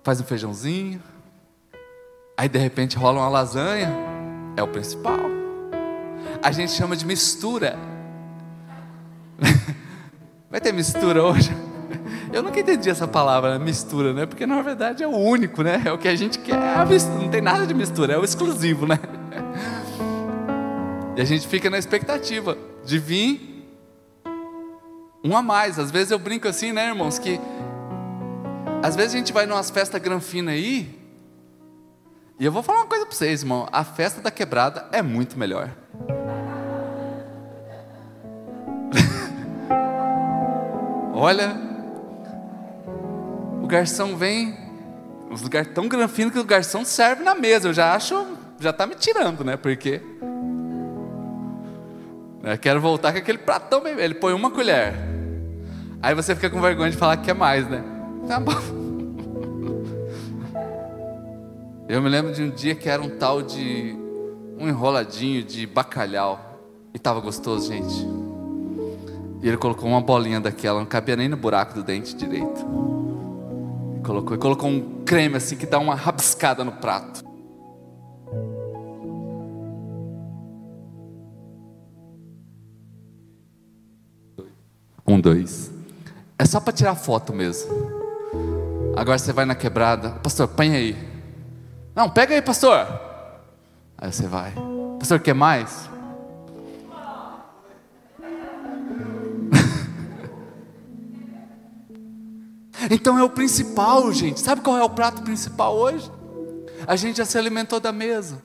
faz 0.03 0.21
um 0.21 0.25
feijãozinho, 0.25 1.01
aí 2.37 2.49
de 2.49 2.59
repente 2.59 2.97
rola 2.97 3.21
uma 3.21 3.29
lasanha, 3.29 3.94
é 4.57 4.62
o 4.62 4.66
principal. 4.66 5.21
A 6.42 6.51
gente 6.51 6.73
chama 6.73 6.97
de 6.97 7.07
mistura. 7.07 7.79
Vai 10.51 10.61
ter 10.61 10.73
mistura 10.73 11.23
hoje? 11.23 11.57
Eu 12.33 12.42
nunca 12.42 12.59
entendi 12.59 12.90
essa 12.90 13.07
palavra, 13.07 13.57
mistura, 13.61 14.12
né? 14.12 14.27
Porque 14.27 14.44
na 14.44 14.61
verdade 14.61 15.05
é 15.05 15.07
o 15.07 15.16
único, 15.16 15.62
né? 15.62 15.81
É 15.85 15.92
o 15.92 15.99
que 15.99 16.09
a 16.09 16.16
gente 16.16 16.40
quer, 16.40 16.57
é 16.57 17.21
não 17.21 17.29
tem 17.29 17.40
nada 17.40 17.68
de 17.68 17.73
mistura, 17.73 18.14
é 18.14 18.18
o 18.18 18.25
exclusivo, 18.25 18.85
né? 18.85 18.99
E 21.16 21.21
a 21.21 21.25
gente 21.25 21.49
fica 21.49 21.68
na 21.68 21.79
expectativa 21.79 22.57
de 22.85 22.97
vir 22.97 23.58
um 25.24 25.37
a 25.37 25.42
mais. 25.42 25.78
Às 25.78 25.90
vezes 25.90 26.11
eu 26.11 26.18
brinco 26.18 26.48
assim, 26.48 26.72
né, 26.72 26.88
irmãos, 26.88 27.18
que 27.18 27.40
às 28.83 28.96
vezes 28.96 29.14
a 29.14 29.18
gente 29.18 29.33
vai 29.33 29.46
numa 29.46 29.62
festas 29.62 30.00
granfina 30.00 30.52
aí, 30.52 30.98
e 32.40 32.44
eu 32.44 32.52
vou 32.52 32.62
falar 32.62 32.83
uma 32.83 32.87
coisa 32.87 33.04
para 33.04 33.16
vocês, 33.16 33.42
irmão, 33.42 33.68
a 33.72 33.83
festa 33.83 34.20
da 34.20 34.31
quebrada 34.31 34.87
é 34.92 35.02
muito 35.02 35.37
melhor. 35.37 35.70
Olha, 41.12 41.57
o 43.61 43.66
garçom 43.66 44.14
vem, 44.14 44.57
os 45.33 45.42
lugares 45.42 45.72
tão 45.74 45.88
granfinos 45.88 46.33
que 46.33 46.38
o 46.38 46.44
garçom 46.44 46.85
serve 46.85 47.24
na 47.24 47.35
mesa. 47.35 47.66
Eu 47.66 47.72
já 47.72 47.92
acho, 47.92 48.24
já 48.61 48.70
está 48.70 48.87
me 48.87 48.94
tirando, 48.94 49.42
né? 49.42 49.57
Porque 49.57 50.00
eu 52.44 52.59
quero 52.59 52.81
voltar 52.81 53.11
com 53.11 53.18
aquele 53.18 53.38
pratão. 53.38 53.85
Ele 53.85 54.14
põe 54.14 54.33
uma 54.33 54.48
colher. 54.48 54.94
Aí 56.00 56.14
você 56.14 56.34
fica 56.34 56.48
com 56.48 56.61
vergonha 56.61 56.90
de 56.90 56.96
falar 56.96 57.16
que 57.16 57.24
quer 57.24 57.34
mais, 57.34 57.68
né? 57.68 57.82
Tá 58.26 58.38
bom. 58.38 58.52
Eu 61.88 62.02
me 62.02 62.08
lembro 62.08 62.32
de 62.32 62.42
um 62.42 62.50
dia 62.50 62.74
que 62.74 62.88
era 62.88 63.02
um 63.02 63.18
tal 63.18 63.42
de 63.42 63.96
um 64.58 64.68
enroladinho 64.68 65.42
de 65.42 65.66
bacalhau 65.66 66.61
e 66.92 66.98
tava 66.98 67.20
gostoso, 67.20 67.72
gente. 67.72 68.06
E 69.42 69.48
ele 69.48 69.56
colocou 69.56 69.88
uma 69.88 70.00
bolinha 70.00 70.40
daquela, 70.40 70.80
não 70.80 70.87
cabia 70.87 71.16
nem 71.16 71.28
no 71.28 71.37
buraco 71.37 71.74
do 71.74 71.82
dente 71.82 72.14
direito. 72.14 72.66
E 73.96 74.00
colocou, 74.00 74.37
e 74.37 74.38
colocou 74.38 74.68
um 74.68 75.02
creme 75.04 75.37
assim 75.37 75.56
que 75.56 75.66
dá 75.66 75.78
uma 75.78 75.94
rabiscada 75.94 76.62
no 76.62 76.72
prato. 76.72 77.24
Um, 85.06 85.18
dois. 85.18 85.78
É 86.38 86.44
só 86.44 86.61
para 86.61 86.72
tirar 86.72 86.94
foto 86.94 87.33
mesmo. 87.33 87.68
Agora 88.96 89.18
você 89.18 89.33
vai 89.33 89.44
na 89.44 89.57
quebrada, 89.57 90.11
pastor, 90.22 90.46
põe 90.48 90.74
aí. 90.74 90.96
Não, 91.94 92.09
pega 92.09 92.35
aí, 92.35 92.42
pastor. 92.42 92.87
Aí 93.96 94.12
você 94.12 94.29
vai. 94.29 94.53
Pastor, 94.98 95.20
quer 95.20 95.35
mais? 95.35 95.88
então 102.90 103.18
é 103.18 103.24
o 103.24 103.31
principal, 103.31 104.12
gente. 104.12 104.40
Sabe 104.40 104.62
qual 104.62 104.79
é 104.79 104.85
o 104.85 104.90
prato 104.90 105.22
principal 105.22 105.77
hoje? 105.77 106.11
A 106.87 106.94
gente 106.94 107.16
já 107.16 107.24
se 107.24 107.37
alimentou 107.37 107.81
da 107.81 107.90
mesa. 107.90 108.40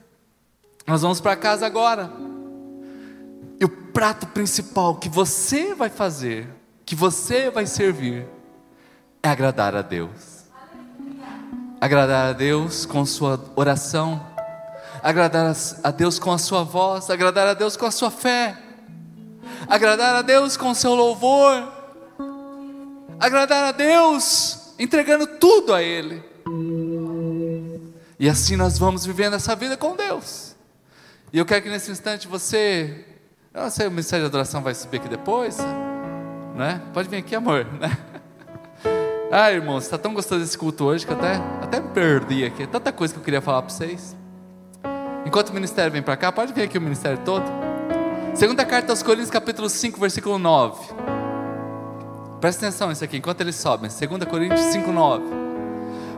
Nós 0.86 1.02
vamos 1.02 1.20
para 1.20 1.36
casa 1.36 1.64
agora. 1.64 2.10
E 3.60 3.64
o 3.64 3.68
prato 3.68 4.26
principal 4.28 4.96
que 4.96 5.08
você 5.08 5.74
vai 5.74 5.88
fazer 5.88 6.48
que 6.84 6.94
você 6.94 7.50
vai 7.50 7.66
servir 7.66 8.26
é 9.22 9.28
agradar 9.28 9.74
a 9.74 9.82
Deus. 9.82 10.44
Agradar 11.80 12.30
a 12.30 12.32
Deus 12.32 12.86
com 12.86 13.04
sua 13.04 13.42
oração, 13.56 14.24
agradar 15.02 15.54
a 15.82 15.90
Deus 15.90 16.18
com 16.18 16.32
a 16.32 16.38
sua 16.38 16.62
voz, 16.62 17.10
agradar 17.10 17.46
a 17.46 17.54
Deus 17.54 17.76
com 17.76 17.86
a 17.86 17.90
sua 17.90 18.10
fé, 18.10 18.56
agradar 19.68 20.14
a 20.14 20.22
Deus 20.22 20.56
com 20.56 20.70
o 20.70 20.74
seu 20.74 20.94
louvor, 20.94 21.70
agradar 23.20 23.64
a 23.64 23.72
Deus 23.72 24.74
entregando 24.78 25.26
tudo 25.26 25.74
a 25.74 25.82
Ele. 25.82 26.22
E 28.18 28.28
assim 28.28 28.56
nós 28.56 28.78
vamos 28.78 29.04
vivendo 29.04 29.34
essa 29.34 29.54
vida 29.54 29.76
com 29.76 29.96
Deus. 29.96 30.54
E 31.32 31.38
eu 31.38 31.44
quero 31.44 31.62
que 31.62 31.68
nesse 31.68 31.90
instante 31.90 32.28
você. 32.28 33.04
Eu 33.52 33.62
não 33.62 33.70
sei, 33.70 33.86
o 33.86 33.90
ministério 33.90 34.24
de 34.24 34.28
adoração 34.28 34.62
vai 34.62 34.74
subir 34.74 34.98
aqui 34.98 35.08
depois 35.08 35.58
né? 36.54 36.80
Pode 36.92 37.08
vir 37.08 37.16
aqui, 37.16 37.34
amor, 37.34 37.66
né? 37.80 37.96
Ah, 39.36 39.50
irmãos, 39.50 39.82
está 39.82 39.98
tão 39.98 40.14
gostoso 40.14 40.44
esse 40.44 40.56
culto 40.56 40.84
hoje 40.84 41.04
que 41.04 41.12
até, 41.12 41.40
até 41.60 41.80
me 41.80 41.88
perdi 41.88 42.44
aqui. 42.44 42.68
Tanta 42.68 42.92
coisa 42.92 43.12
que 43.12 43.18
eu 43.18 43.24
queria 43.24 43.40
falar 43.40 43.62
para 43.62 43.74
vocês. 43.74 44.14
Enquanto 45.26 45.48
o 45.48 45.52
ministério 45.52 45.90
vem 45.90 46.02
para 46.02 46.16
cá, 46.16 46.30
pode 46.30 46.52
vir 46.52 46.62
aqui 46.62 46.78
o 46.78 46.80
ministério 46.80 47.18
todo. 47.24 47.42
Segunda 48.32 48.64
carta 48.64 48.92
aos 48.92 49.02
Coríntios, 49.02 49.30
capítulo 49.30 49.68
5, 49.68 49.98
versículo 49.98 50.38
9. 50.38 50.94
Presta 52.40 52.66
atenção 52.66 52.90
nisso 52.90 53.02
aqui, 53.02 53.16
enquanto 53.16 53.40
eles 53.40 53.56
sobem. 53.56 53.90
2 53.90 54.24
Coríntios 54.30 54.60
5, 54.66 54.92
9. 54.92 55.24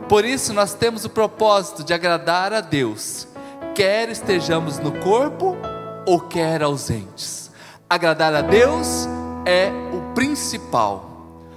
Por 0.07 0.23
isso 0.23 0.53
nós 0.53 0.75
temos 0.75 1.03
o 1.03 1.09
propósito 1.09 1.83
de 1.83 1.95
agradar 1.95 2.53
a 2.53 2.61
Deus, 2.61 3.27
quer 3.73 4.09
estejamos 4.09 4.77
no 4.77 4.91
corpo 4.99 5.57
ou 6.05 6.19
quer 6.19 6.61
ausentes. 6.61 7.49
Agradar 7.89 8.35
a 8.35 8.41
Deus 8.41 9.07
é 9.47 9.71
o 9.93 10.13
principal. 10.13 11.05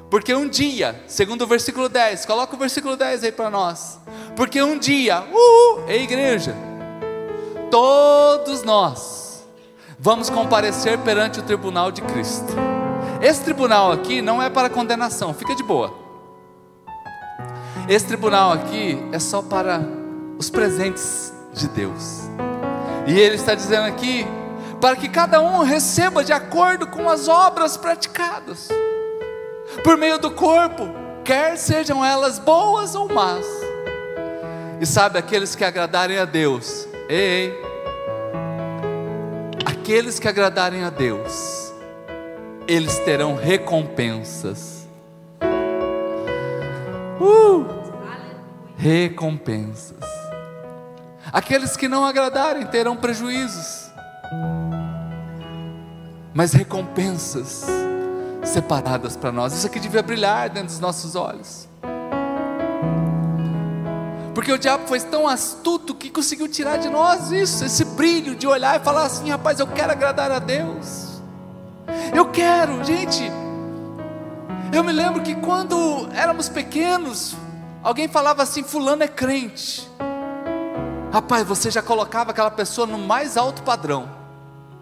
Porque 0.09 0.32
um 0.32 0.49
dia, 0.49 1.03
segundo 1.09 1.43
o 1.43 1.47
versículo 1.47 1.88
10, 1.88 2.24
coloca 2.24 2.55
o 2.55 2.59
versículo 2.59 2.97
10 2.97 3.24
aí 3.24 3.32
para 3.32 3.51
nós. 3.51 3.99
Porque 4.36 4.62
um 4.62 4.78
dia, 4.78 5.20
uh, 5.20 5.84
é 5.88 6.01
igreja, 6.01 6.55
todos 7.70 8.62
nós 8.62 9.45
vamos 9.99 10.30
comparecer 10.30 10.99
perante 10.99 11.41
o 11.41 11.43
tribunal 11.43 11.91
de 11.91 12.01
Cristo. 12.03 12.55
Esse 13.20 13.43
tribunal 13.45 13.93
aqui 13.93 14.22
não 14.22 14.43
é 14.43 14.49
para 14.49 14.70
condenação, 14.70 15.34
fica 15.34 15.55
de 15.55 15.62
boa. 15.62 15.93
Esse 17.88 18.07
tribunal 18.07 18.53
aqui 18.53 18.99
é 19.12 19.18
só 19.18 19.43
para 19.43 19.80
os 20.38 20.49
presentes 20.49 21.32
de 21.53 21.68
Deus. 21.68 22.22
E 23.07 23.18
ele 23.18 23.34
está 23.34 23.55
dizendo 23.55 23.86
aqui 23.86 24.26
para 24.81 24.97
que 24.97 25.09
cada 25.09 25.41
um 25.41 25.62
receba 25.62 26.24
de 26.24 26.33
acordo 26.33 26.87
com 26.87 27.09
as 27.09 27.28
obras 27.28 27.76
praticadas 27.76 28.68
por 29.85 29.97
meio 29.97 30.18
do 30.18 30.31
corpo, 30.31 30.89
quer 31.24 31.57
sejam 31.57 32.05
elas 32.05 32.39
boas 32.39 32.95
ou 32.95 33.09
más. 33.09 33.47
E 34.81 34.87
sabe, 34.87 35.18
aqueles 35.18 35.55
que 35.55 35.64
agradarem 35.64 36.18
a 36.18 36.24
Deus, 36.24 36.89
ei, 37.09 37.53
ei 37.53 37.70
aqueles 39.91 40.18
que 40.18 40.28
agradarem 40.28 40.85
a 40.85 40.91
Deus, 40.91 41.72
eles 42.68 42.99
terão 43.01 43.35
recompensas. 43.35 44.87
Uh, 47.20 47.66
recompensas. 48.76 49.99
Aqueles 51.33 51.76
que 51.76 51.89
não 51.89 52.05
agradarem 52.05 52.64
terão 52.66 52.97
prejuízos, 52.97 53.91
mas 56.35 56.53
recompensas 56.53 57.66
separadas 58.45 59.16
para 59.16 59.33
nós. 59.33 59.53
Isso 59.53 59.66
aqui 59.66 59.81
devia 59.81 60.03
brilhar 60.03 60.49
dentro 60.49 60.68
dos 60.68 60.81
nossos 60.81 61.14
olhos. 61.14 61.68
Porque 64.35 64.53
o 64.53 64.59
diabo 64.59 64.87
foi 64.87 65.01
tão 65.01 65.28
astuto 65.28 65.95
que 65.95 66.09
conseguiu 66.09 66.49
tirar 66.49 66.78
de 66.78 66.89
nós 66.89 67.31
isso, 67.31 67.64
esse 67.64 67.85
brilho 67.85 68.35
de 68.35 68.47
olhar 68.47 68.81
e 68.81 68.85
falar 68.85 69.05
assim: 69.05 69.31
rapaz, 69.31 69.59
eu 69.59 69.66
quero 69.66 69.93
agradar 69.93 70.31
a 70.31 70.39
Deus. 70.39 71.20
Eu 72.14 72.26
quero, 72.31 72.83
gente. 72.85 73.31
Eu 74.72 74.85
me 74.85 74.93
lembro 74.93 75.20
que 75.22 75.35
quando 75.35 76.09
éramos 76.14 76.49
pequenos, 76.49 77.35
alguém 77.83 78.07
falava 78.07 78.43
assim: 78.43 78.62
Fulano 78.62 79.03
é 79.03 79.09
crente. 79.09 79.91
Rapaz, 81.12 81.45
você 81.45 81.70
já 81.70 81.83
colocava 81.83 82.31
aquela 82.31 82.53
pessoa 82.53 82.87
no 82.87 82.99
mais 82.99 83.37
alto 83.37 83.62
padrão, 83.62 84.09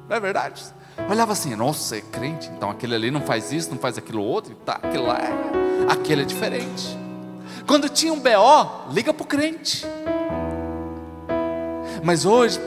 não 0.06 0.16
é 0.16 0.20
verdade? 0.20 0.62
Olhava 1.08 1.32
assim, 1.32 1.54
nossa, 1.54 1.96
é 1.96 2.00
crente, 2.00 2.50
então 2.56 2.70
aquele 2.70 2.94
ali 2.94 3.10
não 3.10 3.20
faz 3.20 3.52
isso, 3.52 3.70
não 3.70 3.78
faz 3.78 3.98
aquilo 3.98 4.22
outro, 4.22 4.54
tá, 4.64 4.74
aquele 4.74 5.02
lá 5.02 5.18
é, 5.18 5.92
aquele 5.92 6.22
é 6.22 6.24
diferente. 6.24 6.98
Quando 7.66 7.88
tinha 7.88 8.12
um 8.12 8.18
BO, 8.18 8.92
liga 8.92 9.12
para 9.12 9.22
o 9.22 9.26
crente. 9.26 9.84
Mas 12.02 12.24
hoje, 12.24 12.58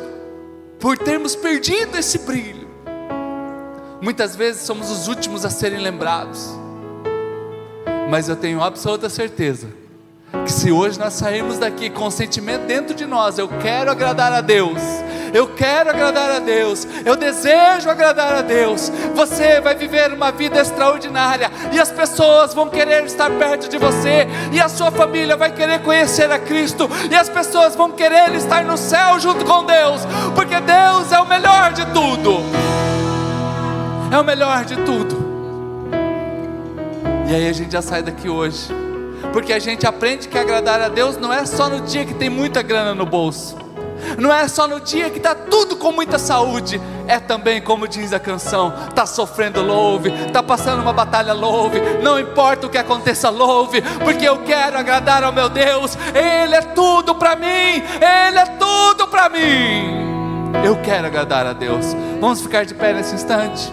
por 0.79 0.97
termos 0.97 1.35
perdido 1.35 1.97
esse 1.97 2.19
brilho, 2.19 2.67
muitas 4.01 4.35
vezes 4.35 4.61
somos 4.61 4.91
os 4.91 5.07
últimos 5.07 5.45
a 5.45 5.49
serem 5.49 5.79
lembrados. 5.79 6.49
Mas 8.09 8.27
eu 8.29 8.35
tenho 8.35 8.61
absoluta 8.61 9.09
certeza 9.09 9.67
que 10.45 10.51
se 10.51 10.71
hoje 10.71 10.99
nós 10.99 11.13
sairmos 11.13 11.57
daqui 11.57 11.89
com 11.89 12.05
o 12.05 12.11
sentimento 12.11 12.65
dentro 12.65 12.95
de 12.95 13.05
nós, 13.05 13.37
eu 13.37 13.47
quero 13.47 13.91
agradar 13.91 14.31
a 14.31 14.41
Deus, 14.41 14.79
eu 15.33 15.47
quero 15.47 15.89
agradar 15.89 16.31
a 16.31 16.39
Deus, 16.39 16.87
eu 17.05 17.15
desejo 17.15 17.89
agradar 17.89 18.35
a 18.35 18.41
Deus. 18.41 18.91
Você 19.15 19.61
vai 19.61 19.75
viver 19.75 20.11
uma 20.13 20.31
vida 20.31 20.59
extraordinária. 20.59 21.51
E 21.71 21.79
as 21.79 21.91
pessoas 21.91 22.53
vão 22.53 22.69
querer 22.69 23.05
estar 23.05 23.29
perto 23.31 23.69
de 23.69 23.77
você, 23.77 24.27
e 24.51 24.59
a 24.59 24.67
sua 24.67 24.91
família 24.91 25.37
vai 25.37 25.51
querer 25.51 25.79
conhecer 25.81 26.31
a 26.31 26.39
Cristo, 26.39 26.89
e 27.09 27.15
as 27.15 27.29
pessoas 27.29 27.75
vão 27.75 27.91
querer 27.91 28.33
estar 28.35 28.63
no 28.63 28.77
céu 28.77 29.19
junto 29.19 29.45
com 29.45 29.63
Deus, 29.65 30.01
porque 30.35 30.59
Deus 30.59 31.11
é 31.11 31.19
o 31.19 31.27
melhor 31.27 31.73
de 31.73 31.85
tudo. 31.87 32.39
É 34.11 34.17
o 34.17 34.23
melhor 34.23 34.65
de 34.65 34.75
tudo. 34.77 35.31
E 37.29 37.33
aí 37.33 37.47
a 37.47 37.53
gente 37.53 37.71
já 37.71 37.81
sai 37.81 38.03
daqui 38.03 38.27
hoje, 38.27 38.67
porque 39.31 39.53
a 39.53 39.59
gente 39.59 39.87
aprende 39.87 40.27
que 40.27 40.37
agradar 40.37 40.81
a 40.81 40.89
Deus 40.89 41.15
não 41.17 41.31
é 41.31 41.45
só 41.45 41.69
no 41.69 41.79
dia 41.81 42.05
que 42.05 42.13
tem 42.13 42.29
muita 42.29 42.61
grana 42.61 42.93
no 42.93 43.05
bolso 43.05 43.60
não 44.17 44.33
é 44.33 44.47
só 44.47 44.67
no 44.67 44.79
dia 44.79 45.09
que 45.09 45.17
está 45.17 45.33
tudo 45.35 45.75
com 45.75 45.91
muita 45.91 46.17
saúde, 46.17 46.81
é 47.07 47.19
também 47.19 47.61
como 47.61 47.87
diz 47.87 48.13
a 48.13 48.19
canção: 48.19 48.73
está 48.89 49.05
sofrendo, 49.05 49.61
louve, 49.61 50.11
está 50.25 50.41
passando 50.41 50.81
uma 50.81 50.93
batalha, 50.93 51.33
louve, 51.33 51.79
não 52.01 52.19
importa 52.19 52.67
o 52.67 52.69
que 52.69 52.77
aconteça, 52.77 53.29
louve, 53.29 53.81
porque 54.03 54.27
eu 54.27 54.39
quero 54.43 54.77
agradar 54.77 55.23
ao 55.23 55.31
meu 55.31 55.49
Deus, 55.49 55.97
Ele 56.13 56.55
é 56.55 56.61
tudo 56.61 57.15
para 57.15 57.35
mim, 57.35 57.47
Ele 57.47 58.39
é 58.39 58.45
tudo 58.57 59.07
para 59.07 59.29
mim. 59.29 60.01
Eu 60.63 60.79
quero 60.81 61.07
agradar 61.07 61.45
a 61.47 61.53
Deus. 61.53 61.95
Vamos 62.19 62.41
ficar 62.41 62.65
de 62.65 62.73
pé 62.73 62.93
nesse 62.93 63.15
instante. 63.15 63.71